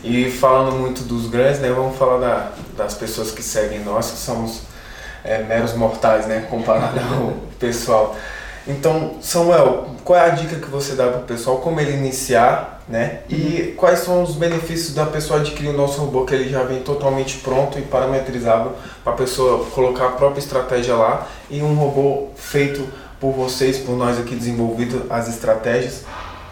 E 0.03 0.31
falando 0.31 0.77
muito 0.77 1.03
dos 1.03 1.29
grandes, 1.29 1.61
né, 1.61 1.71
vamos 1.71 1.97
falar 1.97 2.19
da, 2.19 2.51
das 2.77 2.95
pessoas 2.95 3.31
que 3.31 3.43
seguem 3.43 3.81
nós, 3.81 4.11
que 4.11 4.19
somos 4.19 4.63
é, 5.25 5.43
meros 5.43 5.75
mortais, 5.75 6.27
né, 6.27 6.47
comparado 6.49 6.99
ao 6.99 7.33
pessoal. 7.59 8.17
Então, 8.67 9.17
Samuel, 9.23 9.89
qual 10.05 10.19
é 10.19 10.27
a 10.27 10.29
dica 10.29 10.57
que 10.57 10.71
você 10.71 10.95
dá 10.95 11.07
para 11.09 11.21
o 11.21 11.25
pessoal, 11.25 11.57
como 11.59 11.81
ele 11.81 11.93
iniciar, 11.93 12.83
né? 12.87 13.21
E 13.29 13.75
quais 13.77 14.01
são 14.01 14.23
os 14.23 14.35
benefícios 14.35 14.95
da 14.95 15.07
pessoa 15.07 15.41
adquirir 15.41 15.71
o 15.71 15.77
nosso 15.77 16.01
robô 16.01 16.25
que 16.25 16.35
ele 16.35 16.51
já 16.51 16.63
vem 16.63 16.81
totalmente 16.81 17.39
pronto 17.39 17.79
e 17.79 17.83
parametrizável 17.83 18.73
para 19.03 19.15
a 19.15 19.17
pessoa 19.17 19.65
colocar 19.67 20.07
a 20.07 20.11
própria 20.13 20.41
estratégia 20.41 20.95
lá 20.95 21.27
e 21.51 21.63
um 21.63 21.75
robô 21.75 22.29
feito 22.37 22.87
por 23.19 23.33
vocês, 23.33 23.79
por 23.79 23.97
nós 23.97 24.19
aqui 24.19 24.35
desenvolvido 24.35 25.07
as 25.11 25.29
estratégias. 25.29 26.05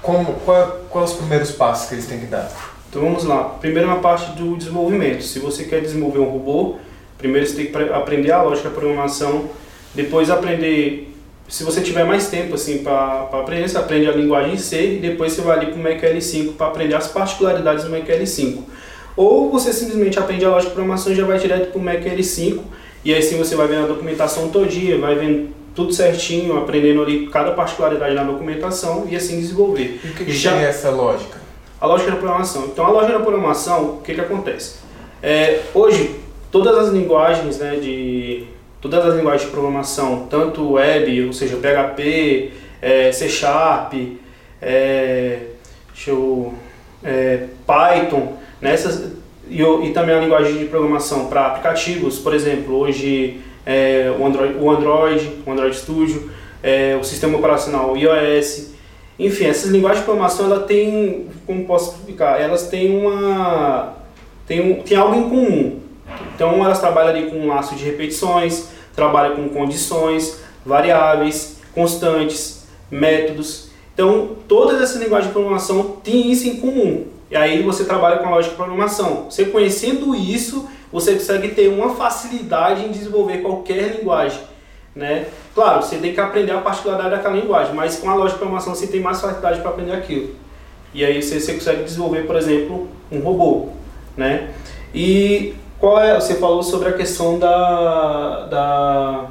Como, 0.02 0.34
qual, 0.40 0.80
quais 0.90 1.10
os 1.10 1.16
primeiros 1.16 1.50
passos 1.50 1.88
que 1.88 1.94
eles 1.94 2.06
têm 2.06 2.20
que 2.20 2.26
dar? 2.26 2.75
Então 2.88 3.02
vamos 3.02 3.24
lá. 3.24 3.44
Primeiro 3.60 3.88
na 3.88 3.96
parte 3.96 4.32
do 4.32 4.56
desenvolvimento. 4.56 5.22
Se 5.22 5.38
você 5.38 5.64
quer 5.64 5.80
desenvolver 5.80 6.18
um 6.18 6.30
robô, 6.30 6.76
primeiro 7.18 7.46
você 7.46 7.54
tem 7.54 7.66
que 7.66 7.76
aprender 7.92 8.32
a 8.32 8.42
lógica 8.42 8.68
da 8.68 8.74
programação, 8.74 9.50
depois 9.94 10.30
aprender 10.30 11.12
se 11.48 11.62
você 11.62 11.80
tiver 11.80 12.04
mais 12.04 12.28
tempo 12.28 12.54
assim 12.54 12.78
para 12.78 13.28
aprender, 13.32 13.68
você 13.68 13.78
aprende 13.78 14.08
a 14.08 14.12
linguagem 14.12 14.56
C 14.58 14.94
e 14.94 14.98
depois 14.98 15.32
você 15.32 15.42
vai 15.42 15.58
ali 15.58 15.66
para 15.66 15.78
o 15.78 15.82
MacL5 15.82 16.54
para 16.54 16.66
aprender 16.66 16.94
as 16.94 17.06
particularidades 17.08 17.84
do 17.84 17.90
MacL5. 17.90 18.58
Ou 19.16 19.50
você 19.50 19.72
simplesmente 19.72 20.18
aprende 20.18 20.44
a 20.44 20.50
lógica 20.50 20.70
de 20.70 20.74
programação 20.74 21.12
e 21.12 21.16
já 21.16 21.24
vai 21.24 21.38
direto 21.38 21.70
para 21.70 21.80
o 21.80 21.84
MacL5 21.84 22.60
e 23.04 23.14
aí 23.14 23.22
sim 23.22 23.38
você 23.38 23.54
vai 23.54 23.68
vendo 23.68 23.84
a 23.84 23.86
documentação 23.86 24.48
todinha, 24.48 24.98
vai 24.98 25.14
vendo 25.14 25.50
tudo 25.74 25.92
certinho, 25.92 26.56
aprendendo 26.58 27.02
ali 27.02 27.28
cada 27.28 27.52
particularidade 27.52 28.14
na 28.14 28.24
documentação 28.24 29.06
e 29.08 29.14
assim 29.14 29.38
desenvolver. 29.38 30.00
E 30.02 30.08
o 30.08 30.14
que, 30.14 30.24
que 30.24 30.32
já, 30.32 30.60
é 30.60 30.64
essa 30.64 30.90
lógica? 30.90 31.35
A 31.80 31.86
lógica 31.86 32.10
da 32.10 32.16
programação. 32.16 32.66
Então, 32.66 32.84
a 32.84 32.90
lógica 32.90 33.18
da 33.18 33.24
programação, 33.24 33.96
o 33.96 34.02
que, 34.02 34.14
que 34.14 34.20
acontece? 34.20 34.76
É, 35.22 35.60
hoje, 35.74 36.16
todas 36.50 36.76
as 36.78 36.92
linguagens, 36.92 37.58
né, 37.58 37.76
de 37.76 38.44
todas 38.80 39.04
as 39.04 39.16
linguagens 39.16 39.44
de 39.44 39.50
programação, 39.50 40.26
tanto 40.30 40.72
web, 40.72 41.26
ou 41.26 41.32
seja, 41.32 41.56
PHP, 41.56 42.52
é, 42.80 43.12
C 43.12 43.28
Sharp, 43.28 43.94
é, 44.60 45.38
eu, 46.06 46.54
é, 47.02 47.46
Python, 47.66 48.34
nessas 48.60 49.12
e, 49.48 49.62
e, 49.62 49.92
também 49.92 50.14
a 50.14 50.20
linguagem 50.20 50.58
de 50.58 50.64
programação 50.66 51.26
para 51.26 51.46
aplicativos, 51.46 52.18
por 52.18 52.34
exemplo, 52.34 52.76
hoje 52.76 53.40
é, 53.64 54.12
o, 54.18 54.26
Android, 54.26 54.58
o 54.58 54.70
Android, 54.70 55.32
o 55.46 55.52
Android 55.52 55.76
Studio, 55.76 56.30
é, 56.62 56.96
o 57.00 57.04
sistema 57.04 57.38
operacional 57.38 57.96
iOS, 57.96 58.74
enfim, 59.18 59.46
essas 59.46 59.70
linguagens 59.70 60.00
de 60.00 60.04
programação, 60.04 60.46
ela 60.46 60.60
tem, 60.60 61.28
como 61.46 61.64
posso 61.64 61.96
explicar, 61.96 62.40
elas 62.40 62.68
têm 62.68 62.98
uma 62.98 63.94
tem, 64.46 64.60
um, 64.60 64.82
tem 64.82 64.96
algo 64.96 65.16
em 65.16 65.28
comum. 65.28 65.80
Então 66.34 66.64
elas 66.64 66.78
trabalham 66.78 67.10
ali 67.10 67.30
com 67.30 67.36
um 67.36 67.48
laço 67.48 67.74
de 67.74 67.84
repetições, 67.84 68.68
trabalham 68.94 69.36
com 69.36 69.48
condições, 69.48 70.40
variáveis, 70.64 71.58
constantes, 71.74 72.66
métodos. 72.90 73.70
Então 73.92 74.36
todas 74.46 74.80
essas 74.80 75.00
linguagens 75.00 75.28
de 75.28 75.32
programação 75.32 75.96
têm 76.04 76.30
isso 76.30 76.48
em 76.48 76.56
comum. 76.56 77.06
E 77.30 77.36
aí 77.36 77.62
você 77.62 77.84
trabalha 77.84 78.18
com 78.18 78.26
a 78.26 78.30
lógica 78.30 78.50
de 78.50 78.56
programação. 78.56 79.24
Você 79.28 79.46
conhecendo 79.46 80.14
isso, 80.14 80.68
você 80.92 81.14
consegue 81.14 81.48
ter 81.48 81.68
uma 81.68 81.94
facilidade 81.96 82.84
em 82.84 82.92
desenvolver 82.92 83.38
qualquer 83.38 83.96
linguagem. 83.96 84.40
Né? 84.96 85.26
Claro, 85.54 85.82
você 85.82 85.98
tem 85.98 86.14
que 86.14 86.20
aprender 86.20 86.52
a 86.52 86.60
particularidade 86.62 87.14
daquela 87.14 87.36
linguagem, 87.36 87.74
mas 87.74 87.98
com 87.98 88.08
a 88.08 88.14
lógica 88.14 88.32
de 88.32 88.38
programação 88.38 88.74
você 88.74 88.86
tem 88.86 88.98
mais 88.98 89.20
facilidade 89.20 89.60
para 89.60 89.70
aprender 89.70 89.92
aquilo. 89.92 90.30
E 90.94 91.04
aí 91.04 91.22
você, 91.22 91.38
você 91.38 91.52
consegue 91.52 91.84
desenvolver, 91.84 92.22
por 92.22 92.34
exemplo, 92.34 92.88
um 93.12 93.18
robô. 93.20 93.68
Né? 94.16 94.48
E 94.94 95.54
qual 95.78 96.00
é, 96.00 96.18
você 96.18 96.36
falou 96.36 96.62
sobre 96.62 96.88
a 96.88 96.92
questão 96.94 97.38
da, 97.38 98.46
da 98.46 99.26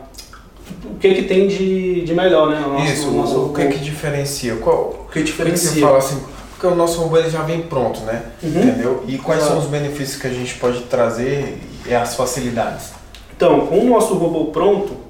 o 0.83 0.99
que 0.99 1.15
que 1.15 1.23
tem 1.23 1.47
de, 1.47 2.01
de 2.01 2.13
melhor, 2.13 2.49
né? 2.49 2.59
Nosso, 2.59 2.85
Isso, 2.85 3.11
nosso 3.11 3.45
o, 3.45 3.53
que 3.53 3.67
que 3.69 3.79
diferencia? 3.79 4.57
Qual, 4.57 5.07
o 5.07 5.11
que 5.11 5.23
diferencia? 5.23 5.71
Que 5.71 5.81
fala 5.81 5.97
assim, 5.97 6.21
porque 6.51 6.67
o 6.67 6.75
nosso 6.75 7.01
robô 7.01 7.17
ele 7.17 7.31
já 7.31 7.41
vem 7.41 7.63
pronto, 7.63 8.01
né? 8.01 8.21
Uhum. 8.43 8.49
Entendeu? 8.49 9.03
E 9.07 9.17
quais 9.17 9.41
são 9.41 9.57
os 9.57 9.65
benefícios 9.65 10.21
que 10.21 10.27
a 10.27 10.31
gente 10.31 10.53
pode 10.55 10.81
trazer 10.83 11.57
e 11.87 11.95
as 11.95 12.15
facilidades? 12.15 12.93
Então, 13.35 13.65
com 13.65 13.79
o 13.79 13.89
nosso 13.89 14.13
robô 14.13 14.45
pronto, 14.51 15.04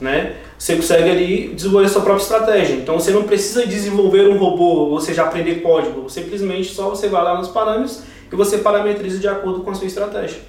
né? 0.00 0.36
Você 0.58 0.76
consegue 0.76 1.10
ali 1.10 1.48
desenvolver 1.54 1.88
sua 1.88 2.02
própria 2.02 2.22
estratégia. 2.22 2.74
Então 2.74 2.98
você 2.98 3.10
não 3.10 3.24
precisa 3.24 3.66
desenvolver 3.66 4.28
um 4.28 4.38
robô, 4.38 4.90
você 4.90 5.12
já 5.12 5.24
aprender 5.24 5.56
código. 5.56 6.08
Simplesmente 6.08 6.72
só 6.72 6.88
você 6.90 7.08
vai 7.08 7.22
lá 7.22 7.38
nos 7.38 7.48
parâmetros 7.48 8.02
e 8.30 8.34
você 8.36 8.58
parametriza 8.58 9.18
de 9.18 9.28
acordo 9.28 9.60
com 9.60 9.70
a 9.70 9.74
sua 9.74 9.86
estratégia. 9.86 10.40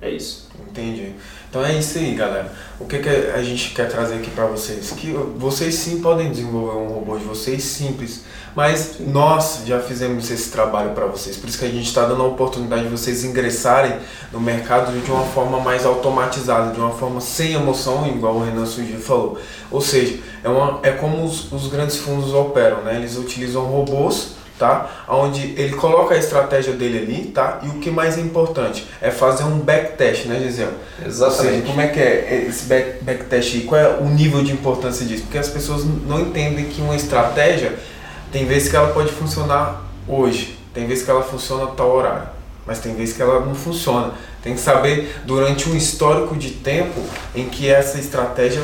É 0.00 0.10
isso. 0.10 0.48
Entendi. 0.70 1.12
Então 1.48 1.64
é 1.64 1.78
isso 1.78 1.96
aí, 1.96 2.14
galera. 2.14 2.52
O 2.78 2.84
que, 2.84 2.98
que 2.98 3.08
a 3.08 3.42
gente 3.42 3.70
quer 3.70 3.88
trazer 3.88 4.16
aqui 4.16 4.30
para 4.30 4.46
vocês? 4.46 4.90
Que 4.90 5.12
vocês 5.36 5.74
sim 5.74 6.00
podem 6.00 6.30
desenvolver 6.30 6.76
um 6.76 6.88
robô 6.88 7.16
de 7.16 7.24
vocês 7.24 7.64
simples, 7.64 8.24
mas 8.54 8.96
nós 9.00 9.62
já 9.64 9.80
fizemos 9.80 10.30
esse 10.30 10.50
trabalho 10.50 10.90
para 10.90 11.06
vocês. 11.06 11.38
Por 11.38 11.48
isso 11.48 11.58
que 11.58 11.64
a 11.64 11.70
gente 11.70 11.86
está 11.86 12.04
dando 12.04 12.22
a 12.22 12.26
oportunidade 12.26 12.82
de 12.82 12.88
vocês 12.88 13.24
ingressarem 13.24 13.94
no 14.30 14.40
mercado 14.40 14.92
de 15.00 15.10
uma 15.10 15.24
forma 15.24 15.58
mais 15.58 15.86
automatizada, 15.86 16.70
de 16.72 16.78
uma 16.78 16.90
forma 16.90 17.20
sem 17.20 17.54
emoção, 17.54 18.06
igual 18.06 18.34
o 18.34 18.44
Renan 18.44 18.66
Suji 18.66 18.98
falou. 18.98 19.38
Ou 19.70 19.80
seja, 19.80 20.18
é, 20.44 20.48
uma, 20.50 20.80
é 20.82 20.92
como 20.92 21.24
os, 21.24 21.50
os 21.50 21.68
grandes 21.68 21.96
fundos 21.96 22.34
operam, 22.34 22.82
né? 22.82 22.96
Eles 22.96 23.16
utilizam 23.16 23.64
robôs 23.64 24.37
tá? 24.58 25.04
Onde 25.08 25.54
ele 25.56 25.74
coloca 25.76 26.14
a 26.14 26.18
estratégia 26.18 26.72
dele 26.72 26.98
ali, 26.98 27.24
tá? 27.26 27.60
E 27.62 27.68
o 27.68 27.74
que 27.74 27.90
mais 27.90 28.18
é 28.18 28.20
importante 28.20 28.86
é 29.00 29.10
fazer 29.10 29.44
um 29.44 29.58
backtest, 29.58 30.26
né, 30.26 30.40
Gisele? 30.40 30.72
Exatamente. 31.04 31.54
Seja, 31.54 31.66
como 31.66 31.80
é 31.80 31.86
que 31.86 32.00
é 32.00 32.46
esse 32.48 32.66
back, 32.66 33.04
backtest 33.04 33.54
aí? 33.54 33.60
Qual 33.62 33.80
é 33.80 33.96
o 34.00 34.04
nível 34.04 34.42
de 34.42 34.52
importância 34.52 35.06
disso? 35.06 35.22
Porque 35.22 35.38
as 35.38 35.48
pessoas 35.48 35.84
não 35.84 36.20
entendem 36.20 36.66
que 36.66 36.80
uma 36.80 36.96
estratégia 36.96 37.74
tem 38.32 38.44
vezes 38.44 38.68
que 38.68 38.76
ela 38.76 38.88
pode 38.88 39.10
funcionar 39.12 39.84
hoje, 40.06 40.58
tem 40.74 40.86
vezes 40.86 41.04
que 41.04 41.10
ela 41.10 41.22
funciona 41.22 41.64
a 41.64 41.68
tal 41.68 41.90
horário, 41.90 42.28
mas 42.66 42.78
tem 42.78 42.94
vezes 42.94 43.16
que 43.16 43.22
ela 43.22 43.40
não 43.40 43.54
funciona. 43.54 44.12
Tem 44.42 44.54
que 44.54 44.60
saber 44.60 45.20
durante 45.24 45.68
um 45.68 45.76
histórico 45.76 46.36
de 46.36 46.50
tempo 46.50 47.00
em 47.34 47.48
que 47.48 47.68
essa 47.68 47.98
estratégia 47.98 48.62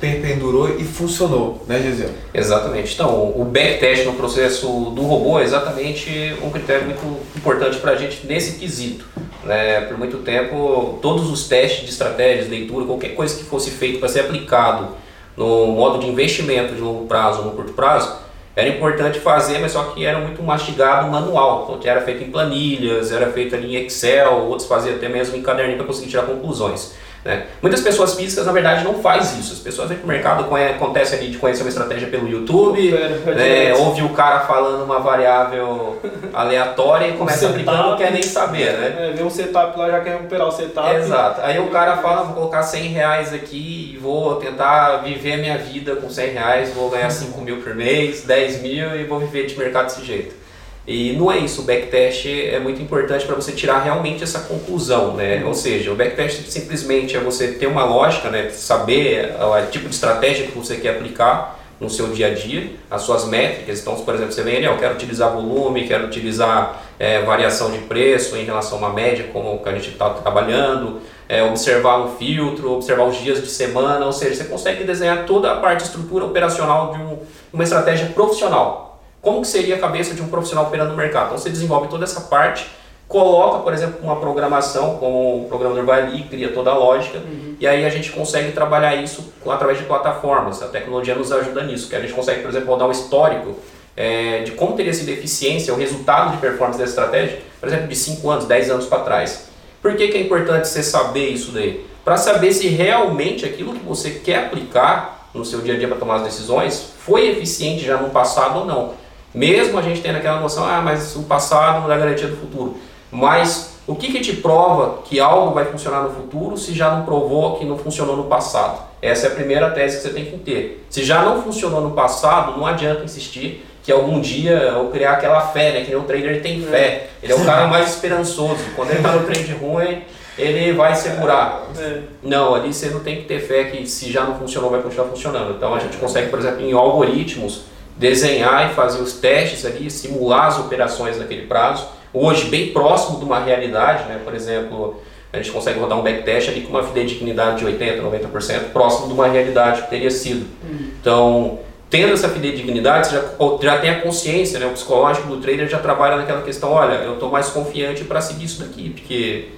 perpendurou 0.00 0.76
e 0.78 0.84
funcionou, 0.84 1.64
né, 1.66 1.80
Gisele? 1.80 2.12
Exatamente. 2.32 2.94
Então, 2.94 3.32
o 3.36 3.44
backtest 3.44 4.04
no 4.04 4.14
processo 4.14 4.66
do 4.66 5.02
robô 5.02 5.38
é 5.38 5.44
exatamente 5.44 6.36
um 6.42 6.50
critério 6.50 6.84
muito 6.84 7.20
importante 7.36 7.78
para 7.78 7.92
a 7.92 7.96
gente 7.96 8.26
nesse 8.26 8.58
quesito. 8.58 9.06
Né? 9.44 9.82
Por 9.82 9.96
muito 9.96 10.18
tempo, 10.18 10.98
todos 11.00 11.30
os 11.30 11.48
testes 11.48 11.84
de 11.84 11.90
estratégias, 11.90 12.48
leitura, 12.48 12.84
qualquer 12.86 13.14
coisa 13.14 13.36
que 13.36 13.44
fosse 13.44 13.70
feito 13.70 13.98
para 13.98 14.08
ser 14.08 14.20
aplicado 14.20 14.88
no 15.36 15.66
modo 15.68 15.98
de 15.98 16.06
investimento 16.06 16.74
de 16.74 16.80
longo 16.80 17.06
prazo, 17.06 17.42
no 17.42 17.52
curto 17.52 17.72
prazo, 17.72 18.24
era 18.56 18.68
importante 18.68 19.18
fazer, 19.18 19.58
mas 19.58 19.72
só 19.72 19.82
que 19.84 20.06
era 20.06 20.20
muito 20.20 20.42
mastigado 20.42 21.10
manual. 21.10 21.76
Então, 21.78 21.90
era 21.90 22.00
feito 22.02 22.22
em 22.22 22.30
planilhas, 22.30 23.10
era 23.10 23.30
feito 23.32 23.54
ali 23.54 23.76
em 23.76 23.84
Excel, 23.84 24.44
outros 24.44 24.68
faziam 24.68 24.94
até 24.94 25.08
mesmo 25.08 25.36
em 25.36 25.42
caderninho 25.42 25.78
para 25.78 25.86
conseguir 25.86 26.10
tirar 26.10 26.22
conclusões. 26.22 26.94
Né? 27.24 27.46
Muitas 27.62 27.80
pessoas 27.80 28.14
físicas, 28.14 28.44
na 28.44 28.52
verdade, 28.52 28.84
não 28.84 29.00
faz 29.00 29.36
isso. 29.38 29.54
As 29.54 29.58
pessoas 29.58 29.88
vêm 29.88 29.96
para 29.96 30.04
o 30.04 30.08
mercado, 30.08 30.54
acontece 30.54 31.14
ali 31.14 31.30
de 31.30 31.38
conhecer 31.38 31.62
uma 31.62 31.70
estratégia 31.70 32.08
pelo 32.08 32.28
YouTube, 32.28 32.90
né? 32.90 33.72
ouve 33.74 34.02
o 34.02 34.10
cara 34.10 34.40
falando 34.40 34.84
uma 34.84 34.98
variável 34.98 35.98
aleatória 36.34 37.08
e 37.08 37.12
começa 37.12 37.46
um 37.46 37.50
aplicando, 37.50 37.90
não 37.90 37.96
quer 37.96 38.12
nem 38.12 38.22
saber, 38.22 38.72
né? 38.72 38.96
É, 38.98 39.12
vê 39.12 39.22
um 39.22 39.30
setup 39.30 39.78
lá, 39.78 39.90
já 39.90 40.00
quer 40.00 40.10
recuperar 40.12 40.48
o 40.48 40.52
setup. 40.52 40.94
Exato. 40.96 41.40
Aí 41.42 41.58
o 41.58 41.68
cara 41.68 41.96
fala, 41.96 42.24
vou 42.24 42.34
colocar 42.34 42.62
100 42.62 42.88
reais 42.88 43.32
aqui 43.32 43.94
e 43.94 43.98
vou 43.98 44.36
tentar 44.36 44.98
viver 44.98 45.32
a 45.32 45.36
minha 45.38 45.56
vida 45.56 45.96
com 45.96 46.10
100 46.10 46.30
reais, 46.30 46.74
vou 46.74 46.90
ganhar 46.90 47.08
5 47.08 47.40
mil 47.40 47.62
por 47.62 47.74
mês, 47.74 48.22
10 48.22 48.60
mil 48.60 49.00
e 49.00 49.04
vou 49.04 49.18
viver 49.18 49.46
de 49.46 49.58
mercado 49.58 49.86
desse 49.86 50.04
jeito. 50.04 50.43
E 50.86 51.14
não 51.14 51.32
é 51.32 51.38
isso, 51.38 51.62
o 51.62 51.64
backtest 51.64 52.26
é 52.26 52.58
muito 52.58 52.80
importante 52.82 53.24
para 53.24 53.34
você 53.34 53.52
tirar 53.52 53.82
realmente 53.82 54.22
essa 54.22 54.40
conclusão, 54.40 55.14
né? 55.14 55.38
Uhum. 55.38 55.48
Ou 55.48 55.54
seja, 55.54 55.90
o 55.90 55.96
backtest 55.96 56.46
simplesmente 56.48 57.16
é 57.16 57.20
você 57.20 57.52
ter 57.52 57.66
uma 57.66 57.84
lógica, 57.84 58.28
né? 58.28 58.50
Saber 58.50 59.34
o 59.40 59.70
tipo 59.70 59.88
de 59.88 59.94
estratégia 59.94 60.46
que 60.46 60.56
você 60.56 60.76
quer 60.76 60.90
aplicar 60.90 61.58
no 61.80 61.88
seu 61.88 62.08
dia 62.08 62.28
a 62.28 62.34
dia, 62.34 62.70
as 62.90 63.02
suas 63.02 63.24
métricas. 63.24 63.80
Então, 63.80 63.94
por 63.96 64.14
exemplo, 64.14 64.32
você 64.32 64.42
vem 64.42 64.56
ali, 64.56 64.66
eu 64.66 64.76
quero 64.76 64.94
utilizar 64.94 65.32
volume, 65.32 65.88
quero 65.88 66.06
utilizar 66.06 66.82
é, 66.98 67.22
variação 67.22 67.70
de 67.70 67.78
preço 67.78 68.36
em 68.36 68.44
relação 68.44 68.78
a 68.78 68.80
uma 68.80 68.92
média, 68.92 69.28
como 69.32 69.58
que 69.58 69.68
a 69.68 69.72
gente 69.72 69.88
está 69.88 70.10
trabalhando, 70.10 71.00
é, 71.28 71.42
observar 71.42 71.98
um 71.98 72.16
filtro, 72.16 72.72
observar 72.72 73.04
os 73.04 73.16
dias 73.16 73.40
de 73.40 73.48
semana, 73.48 74.04
ou 74.04 74.12
seja, 74.12 74.34
você 74.34 74.44
consegue 74.44 74.84
desenhar 74.84 75.24
toda 75.24 75.50
a 75.50 75.56
parte 75.56 75.84
estrutura 75.84 76.26
operacional 76.26 76.92
de 76.92 77.02
um, 77.02 77.18
uma 77.52 77.64
estratégia 77.64 78.06
profissional 78.08 78.93
como 79.24 79.40
que 79.40 79.48
seria 79.48 79.76
a 79.76 79.78
cabeça 79.78 80.14
de 80.14 80.22
um 80.22 80.28
profissional 80.28 80.66
operando 80.66 80.90
no 80.90 80.96
mercado. 80.96 81.26
Então 81.26 81.38
você 81.38 81.50
desenvolve 81.50 81.88
toda 81.88 82.04
essa 82.04 82.20
parte, 82.20 82.66
coloca, 83.08 83.60
por 83.60 83.72
exemplo, 83.72 83.98
uma 84.02 84.16
programação, 84.16 84.98
como 84.98 85.44
o 85.44 85.48
programador 85.48 85.84
vai 85.84 86.02
ali, 86.02 86.22
cria 86.24 86.52
toda 86.52 86.70
a 86.70 86.74
lógica, 86.74 87.18
uhum. 87.18 87.56
e 87.58 87.66
aí 87.66 87.84
a 87.84 87.88
gente 87.88 88.12
consegue 88.12 88.52
trabalhar 88.52 88.94
isso 88.94 89.32
através 89.48 89.78
de 89.78 89.84
plataformas. 89.84 90.62
A 90.62 90.68
tecnologia 90.68 91.14
nos 91.14 91.32
ajuda 91.32 91.64
nisso, 91.64 91.88
que 91.88 91.96
a 91.96 92.00
gente 92.00 92.12
consegue, 92.12 92.42
por 92.42 92.50
exemplo, 92.50 92.68
rodar 92.68 92.86
um 92.86 92.92
histórico 92.92 93.56
é, 93.96 94.42
de 94.42 94.52
como 94.52 94.74
teria 94.74 94.92
sido 94.92 95.08
a 95.08 95.12
eficiência, 95.12 95.72
o 95.72 95.76
resultado 95.76 96.32
de 96.32 96.38
performance 96.38 96.78
dessa 96.78 96.90
estratégia, 96.90 97.40
por 97.58 97.68
exemplo, 97.68 97.88
de 97.88 97.96
5 97.96 98.30
anos, 98.30 98.44
10 98.44 98.70
anos 98.70 98.86
para 98.86 99.00
trás. 99.00 99.48
Por 99.80 99.94
que, 99.96 100.08
que 100.08 100.18
é 100.18 100.20
importante 100.20 100.68
você 100.68 100.82
saber 100.82 101.28
isso 101.28 101.52
daí? 101.52 101.86
Para 102.04 102.16
saber 102.16 102.52
se 102.52 102.68
realmente 102.68 103.44
aquilo 103.44 103.72
que 103.72 103.84
você 103.84 104.10
quer 104.10 104.46
aplicar 104.46 105.30
no 105.34 105.44
seu 105.44 105.60
dia 105.60 105.74
a 105.74 105.78
dia 105.78 105.88
para 105.88 105.96
tomar 105.96 106.16
as 106.16 106.22
decisões 106.22 106.92
foi 106.98 107.28
eficiente 107.28 107.84
já 107.84 107.96
no 107.96 108.10
passado 108.10 108.60
ou 108.60 108.66
não. 108.66 109.03
Mesmo 109.34 109.78
a 109.78 109.82
gente 109.82 110.00
tendo 110.00 110.16
aquela 110.16 110.40
noção, 110.40 110.64
ah, 110.64 110.80
mas 110.80 111.16
o 111.16 111.24
passado 111.24 111.80
não 111.80 111.88
dá 111.88 111.96
garantia 111.96 112.28
do 112.28 112.36
futuro. 112.36 112.76
Mas 113.10 113.74
o 113.86 113.94
que, 113.94 114.12
que 114.12 114.20
te 114.20 114.34
prova 114.34 115.02
que 115.04 115.20
algo 115.20 115.52
vai 115.52 115.64
funcionar 115.64 116.02
no 116.02 116.10
futuro 116.10 116.56
se 116.56 116.72
já 116.72 116.90
não 116.90 117.04
provou 117.04 117.56
que 117.56 117.64
não 117.64 117.76
funcionou 117.76 118.16
no 118.16 118.24
passado? 118.24 118.80
Essa 119.02 119.26
é 119.26 119.30
a 119.30 119.34
primeira 119.34 119.70
tese 119.70 119.96
que 119.96 120.02
você 120.04 120.10
tem 120.10 120.24
que 120.24 120.38
ter. 120.38 120.86
Se 120.88 121.04
já 121.04 121.22
não 121.22 121.42
funcionou 121.42 121.80
no 121.80 121.90
passado, 121.90 122.56
não 122.56 122.66
adianta 122.66 123.04
insistir 123.04 123.66
que 123.82 123.92
algum 123.92 124.20
dia 124.20 124.52
eu 124.52 124.88
criar 124.88 125.12
aquela 125.12 125.42
fé, 125.42 125.72
né? 125.72 125.80
Que 125.82 125.90
nem 125.90 126.00
o 126.00 126.04
trader 126.04 126.42
tem 126.42 126.62
fé. 126.62 127.08
Ele 127.22 127.32
é 127.32 127.36
o 127.36 127.44
cara 127.44 127.66
mais 127.66 127.90
esperançoso. 127.90 128.64
Quando 128.74 128.90
ele 128.90 128.98
está 128.98 129.12
no 129.12 129.26
trade 129.26 129.52
ruim, 129.52 130.02
ele 130.38 130.72
vai 130.72 130.96
segurar. 130.96 131.68
É. 131.78 132.00
Não, 132.22 132.54
ali 132.54 132.72
você 132.72 132.88
não 132.88 133.00
tem 133.00 133.16
que 133.16 133.24
ter 133.24 133.40
fé 133.40 133.64
que 133.64 133.86
se 133.86 134.10
já 134.10 134.24
não 134.24 134.38
funcionou, 134.38 134.70
vai 134.70 134.80
continuar 134.80 135.08
funcionando. 135.08 135.54
Então 135.54 135.74
a 135.74 135.78
gente 135.78 135.98
consegue, 135.98 136.30
por 136.30 136.38
exemplo, 136.38 136.62
em 136.62 136.72
algoritmos, 136.72 137.64
desenhar 137.96 138.70
e 138.70 138.74
fazer 138.74 139.00
os 139.00 139.14
testes 139.14 139.64
ali, 139.64 139.90
simular 139.90 140.46
as 140.46 140.58
operações 140.58 141.18
naquele 141.18 141.46
prazo. 141.46 141.86
Hoje, 142.12 142.46
bem 142.46 142.72
próximo 142.72 143.18
de 143.18 143.24
uma 143.24 143.40
realidade, 143.40 144.04
né? 144.08 144.20
por 144.24 144.34
exemplo, 144.34 145.00
a 145.32 145.36
gente 145.36 145.50
consegue 145.50 145.80
rodar 145.80 145.98
um 145.98 146.02
backtest 146.02 146.48
ali 146.48 146.60
com 146.60 146.70
uma 146.70 146.82
fidedignidade 146.82 147.58
de 147.58 147.66
80%, 147.66 148.00
90%, 148.00 148.72
próximo 148.72 149.08
de 149.08 149.14
uma 149.14 149.26
realidade 149.26 149.82
que 149.82 149.90
teria 149.90 150.10
sido. 150.10 150.46
Uhum. 150.62 150.90
Então, 151.00 151.58
tendo 151.90 152.12
essa 152.12 152.28
fidedignidade, 152.28 153.08
você 153.08 153.16
já, 153.16 153.22
já 153.62 153.78
tem 153.78 153.90
a 153.90 154.00
consciência, 154.00 154.58
né? 154.58 154.66
o 154.66 154.70
psicológico 154.70 155.28
do 155.28 155.38
trader 155.38 155.68
já 155.68 155.78
trabalha 155.78 156.16
naquela 156.16 156.42
questão, 156.42 156.70
olha, 156.70 156.94
eu 156.94 157.14
estou 157.14 157.30
mais 157.30 157.48
confiante 157.48 158.04
para 158.04 158.20
seguir 158.20 158.44
isso 158.44 158.60
daqui, 158.60 158.90
porque 158.90 159.48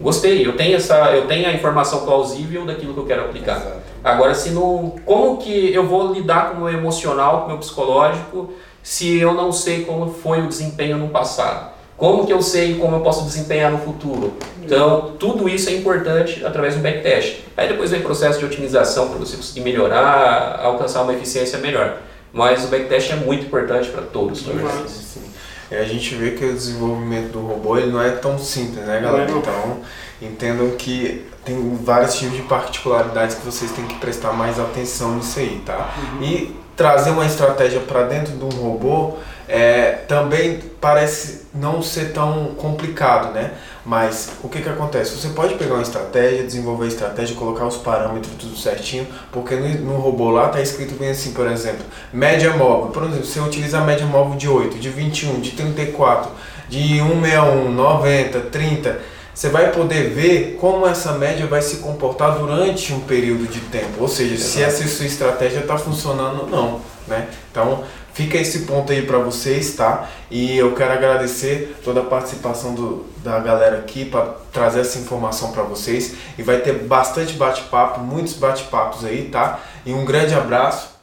gostei, 0.00 0.46
eu 0.46 0.56
tenho, 0.56 0.76
essa, 0.76 1.12
eu 1.12 1.26
tenho 1.26 1.48
a 1.48 1.52
informação 1.52 2.04
plausível 2.04 2.64
daquilo 2.64 2.94
que 2.94 3.00
eu 3.00 3.06
quero 3.06 3.22
aplicar. 3.22 3.56
Exato. 3.56 3.76
Agora, 4.04 4.34
se 4.34 4.50
não, 4.50 4.94
como 5.04 5.38
que 5.38 5.72
eu 5.72 5.84
vou 5.86 6.12
lidar 6.12 6.50
com 6.50 6.58
o 6.58 6.64
meu 6.64 6.78
emocional, 6.78 7.40
com 7.40 7.44
o 7.46 7.48
meu 7.48 7.58
psicológico, 7.58 8.52
se 8.82 9.18
eu 9.18 9.34
não 9.34 9.50
sei 9.50 9.84
como 9.84 10.12
foi 10.12 10.40
o 10.40 10.48
desempenho 10.48 10.96
no 10.96 11.08
passado? 11.08 11.74
Como 11.96 12.26
que 12.26 12.32
eu 12.32 12.42
sei 12.42 12.74
como 12.74 12.96
eu 12.96 13.00
posso 13.00 13.24
desempenhar 13.24 13.72
no 13.72 13.78
futuro? 13.78 14.34
Então, 14.62 15.14
tudo 15.18 15.48
isso 15.48 15.70
é 15.70 15.72
importante 15.72 16.44
através 16.44 16.74
do 16.74 16.80
backtest. 16.80 17.38
Aí 17.56 17.68
depois 17.68 17.90
vem 17.90 18.00
o 18.00 18.02
processo 18.02 18.38
de 18.38 18.44
otimização 18.44 19.08
para 19.08 19.18
você 19.18 19.36
conseguir 19.36 19.62
melhorar, 19.62 20.60
alcançar 20.62 21.02
uma 21.02 21.14
eficiência 21.14 21.58
melhor. 21.58 21.96
Mas 22.32 22.64
o 22.64 22.68
backtest 22.68 23.12
é 23.12 23.16
muito 23.16 23.46
importante 23.46 23.88
para 23.88 24.02
todos, 24.02 24.46
na 24.46 24.52
verdade. 24.52 24.84
É, 25.70 25.80
a 25.80 25.84
gente 25.84 26.14
vê 26.14 26.32
que 26.32 26.44
o 26.44 26.52
desenvolvimento 26.52 27.32
do 27.32 27.40
robô 27.40 27.76
ele 27.76 27.90
não 27.90 28.00
é 28.00 28.10
tão 28.10 28.38
simples, 28.38 28.84
né, 28.84 29.00
galera? 29.00 29.30
Então, 29.30 29.80
entendam 30.22 30.70
que 30.72 31.26
tem 31.44 31.76
vários 31.82 32.14
tipos 32.14 32.36
de 32.36 32.42
particularidades 32.42 33.36
que 33.36 33.44
vocês 33.44 33.70
têm 33.72 33.86
que 33.86 33.96
prestar 33.96 34.32
mais 34.32 34.58
atenção 34.58 35.16
nisso 35.16 35.38
aí, 35.38 35.62
tá? 35.64 35.94
Uhum. 35.96 36.22
E 36.22 36.56
trazer 36.76 37.10
uma 37.10 37.24
estratégia 37.24 37.80
para 37.80 38.04
dentro 38.04 38.32
de 38.34 38.44
um 38.44 38.48
robô 38.48 39.14
é, 39.48 39.92
também 40.08 40.60
parece 40.80 41.46
não 41.54 41.80
ser 41.80 42.12
tão 42.12 42.54
complicado, 42.56 43.32
né? 43.32 43.52
Mas 43.84 44.30
o 44.42 44.48
que 44.48 44.60
que 44.60 44.68
acontece? 44.68 45.16
Você 45.16 45.28
pode 45.28 45.54
pegar 45.54 45.74
uma 45.74 45.82
estratégia, 45.82 46.42
desenvolver 46.42 46.86
a 46.86 46.88
estratégia, 46.88 47.36
colocar 47.36 47.66
os 47.66 47.76
parâmetros 47.76 48.32
tudo 48.38 48.56
certinho, 48.56 49.06
porque 49.30 49.54
no, 49.54 49.68
no 49.92 49.96
robô 49.98 50.30
lá 50.30 50.48
tá 50.48 50.60
escrito 50.60 50.94
bem 50.94 51.10
assim, 51.10 51.32
por 51.32 51.46
exemplo, 51.46 51.84
média 52.12 52.50
móvel. 52.56 52.90
Por 52.90 53.04
exemplo, 53.04 53.24
você 53.24 53.40
utiliza 53.40 53.78
a 53.78 53.82
média 53.82 54.04
móvel 54.04 54.36
de 54.36 54.48
8, 54.48 54.78
de 54.78 54.90
21, 54.90 55.40
de 55.40 55.52
34, 55.52 56.30
de 56.68 56.98
161, 56.98 57.70
90, 57.70 58.40
30 58.40 59.16
você 59.36 59.50
vai 59.50 59.70
poder 59.70 60.14
ver 60.14 60.56
como 60.58 60.86
essa 60.86 61.12
média 61.12 61.46
vai 61.46 61.60
se 61.60 61.76
comportar 61.76 62.38
durante 62.38 62.94
um 62.94 63.00
período 63.00 63.46
de 63.46 63.60
tempo, 63.60 64.00
ou 64.00 64.08
seja, 64.08 64.32
Exato. 64.32 64.50
se 64.50 64.62
essa 64.62 64.88
sua 64.88 65.04
estratégia 65.04 65.58
está 65.60 65.76
funcionando 65.76 66.44
ou 66.44 66.48
não, 66.48 66.80
né? 67.06 67.28
Então, 67.50 67.84
fica 68.16 68.38
esse 68.38 68.60
ponto 68.60 68.90
aí 68.90 69.02
para 69.02 69.18
vocês, 69.18 69.74
tá? 69.74 70.08
E 70.30 70.56
eu 70.56 70.74
quero 70.74 70.90
agradecer 70.90 71.76
toda 71.84 72.00
a 72.00 72.04
participação 72.04 72.74
do, 72.74 73.04
da 73.22 73.38
galera 73.38 73.76
aqui 73.76 74.06
para 74.06 74.22
trazer 74.50 74.80
essa 74.80 74.98
informação 74.98 75.52
para 75.52 75.62
vocês 75.62 76.14
e 76.38 76.42
vai 76.42 76.60
ter 76.60 76.72
bastante 76.72 77.34
bate-papo, 77.34 78.00
muitos 78.00 78.32
bate-papos 78.32 79.04
aí, 79.04 79.28
tá? 79.30 79.60
E 79.84 79.92
um 79.92 80.06
grande 80.06 80.34
abraço 80.34 80.95